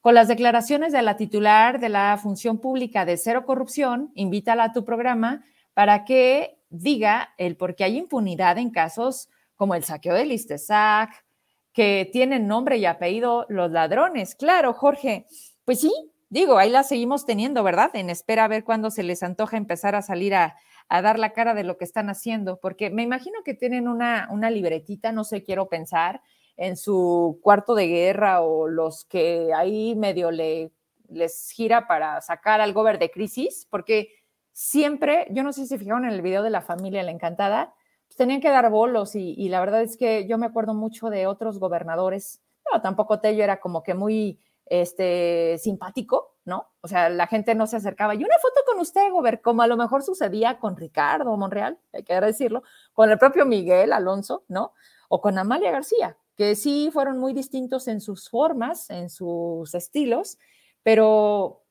[0.00, 4.72] con las declaraciones de la titular de la Función Pública de Cero Corrupción, invítala a
[4.72, 5.44] tu programa
[5.74, 11.24] para que diga el por qué hay impunidad en casos como el saqueo del Istesac,
[11.72, 14.34] que tienen nombre y apellido los ladrones.
[14.34, 15.26] Claro, Jorge,
[15.64, 15.92] pues sí,
[16.30, 17.90] digo, ahí la seguimos teniendo, ¿verdad?
[17.94, 20.56] En espera a ver cuándo se les antoja empezar a salir a,
[20.90, 25.12] dar la cara de lo que están haciendo, porque me imagino que tienen una, libretita,
[25.12, 26.22] no sé, quiero pensar,
[26.56, 30.72] en su cuarto de guerra o los que ahí medio le,
[31.08, 34.08] les gira para sacar al gober de crisis, porque
[34.52, 37.74] siempre, yo no sé si fijaron en el video de la familia La Encantada,
[38.06, 41.10] pues tenían que dar bolos y, y, la verdad es que yo me acuerdo mucho
[41.10, 42.40] de otros gobernadores,
[42.72, 46.68] no, tampoco Tello era como que muy este, simpático, ¿no?
[46.80, 48.14] O sea, la gente no se acercaba.
[48.14, 52.02] Y una foto con usted, Gober, como a lo mejor sucedía con Ricardo Monreal, hay
[52.02, 52.62] que decirlo,
[52.92, 54.72] con el propio Miguel Alonso, ¿no?
[55.08, 60.38] O con Amalia García, que sí fueron muy distintos en sus formas, en sus estilos,
[60.82, 61.64] pero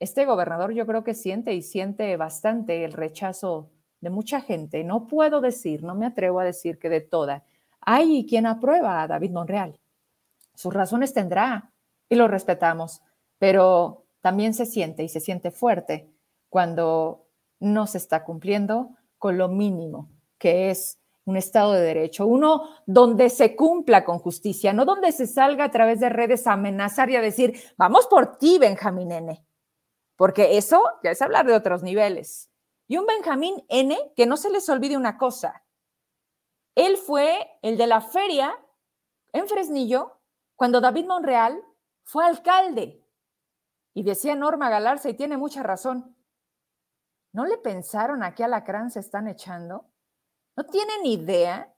[0.00, 3.70] este gobernador yo creo que siente y siente bastante el rechazo
[4.00, 4.82] de mucha gente.
[4.82, 7.44] No puedo decir, no me atrevo a decir que de toda.
[7.80, 9.78] Hay quien aprueba a David Monreal.
[10.54, 11.71] Sus razones tendrá,
[12.12, 13.00] y lo respetamos,
[13.38, 16.12] pero también se siente y se siente fuerte
[16.50, 17.24] cuando
[17.58, 23.30] no se está cumpliendo con lo mínimo, que es un Estado de Derecho, uno donde
[23.30, 27.16] se cumpla con justicia, no donde se salga a través de redes a amenazar y
[27.16, 29.42] a decir, vamos por ti, Benjamín N.
[30.14, 32.50] Porque eso ya es hablar de otros niveles.
[32.88, 35.64] Y un Benjamín N, que no se les olvide una cosa,
[36.74, 38.54] él fue el de la feria
[39.32, 40.18] en Fresnillo
[40.56, 41.64] cuando David Monreal
[42.04, 43.04] fue alcalde.
[43.94, 46.16] Y decía Norma Galarza, y tiene mucha razón.
[47.32, 49.90] ¿No le pensaron a qué alacrán se están echando?
[50.56, 51.74] ¿No tienen idea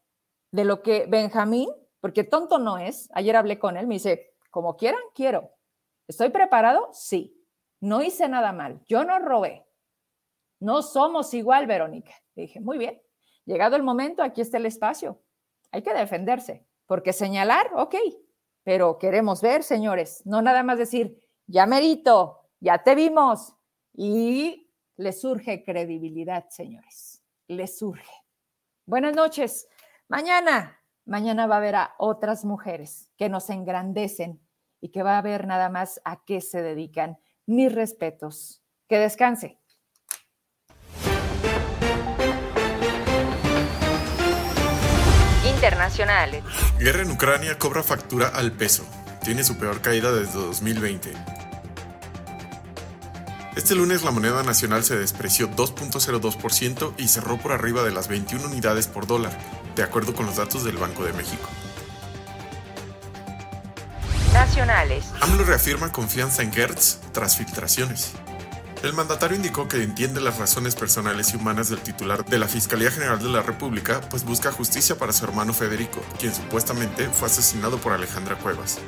[0.51, 1.69] de lo que Benjamín,
[2.01, 5.51] porque tonto no es, ayer hablé con él, me dice, como quieran, quiero.
[6.07, 6.89] ¿Estoy preparado?
[6.93, 7.41] Sí.
[7.81, 8.81] No hice nada mal.
[8.87, 9.67] Yo no robé.
[10.61, 12.15] No somos igual, Verónica.
[12.35, 13.03] dije, muy bien.
[13.45, 15.21] Llegado el momento, aquí está el espacio.
[15.71, 17.97] Hay que defenderse, porque señalar, ok,
[18.65, 23.55] pero queremos ver, señores, no nada más decir, ya merito, ya te vimos.
[23.93, 28.11] Y le surge credibilidad, señores, le surge.
[28.87, 29.69] Buenas noches.
[30.09, 34.41] Mañana, mañana va a haber a otras mujeres que nos engrandecen
[34.81, 37.19] y que va a ver nada más a qué se dedican.
[37.47, 38.63] Mis respetos.
[38.89, 39.61] Que descanse.
[45.65, 46.45] internacionales.
[46.79, 48.85] Guerra en Ucrania cobra factura al peso.
[49.23, 51.13] Tiene su peor caída desde 2020.
[53.57, 58.47] Este lunes la moneda nacional se despreció 2.02% y cerró por arriba de las 21
[58.47, 59.33] unidades por dólar,
[59.77, 61.49] de acuerdo con los datos del Banco de México.
[64.33, 65.05] Nacionales.
[65.21, 68.13] AMLO reafirma confianza en Gertz tras filtraciones.
[68.85, 72.91] El mandatario indicó que entiende las razones personales y humanas del titular de la Fiscalía
[72.91, 77.79] General de la República, pues busca justicia para su hermano Federico, quien supuestamente fue asesinado
[77.79, 78.79] por Alejandra Cuevas.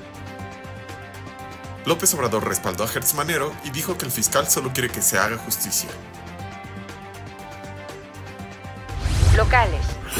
[1.87, 5.17] López Obrador respaldó a Hertz Manero y dijo que el fiscal solo quiere que se
[5.17, 5.89] haga justicia.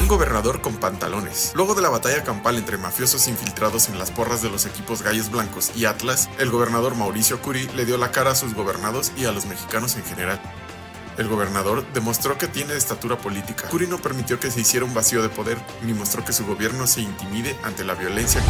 [0.01, 1.53] Un gobernador con pantalones.
[1.57, 5.31] Luego de la batalla campal entre mafiosos infiltrados en las porras de los equipos Gallos
[5.31, 9.25] Blancos y Atlas, el gobernador Mauricio Curi le dio la cara a sus gobernados y
[9.25, 10.41] a los mexicanos en general.
[11.19, 13.69] El gobernador demostró que tiene estatura política.
[13.69, 16.87] Curi no permitió que se hiciera un vacío de poder, ni mostró que su gobierno
[16.87, 18.41] se intimide ante la violencia.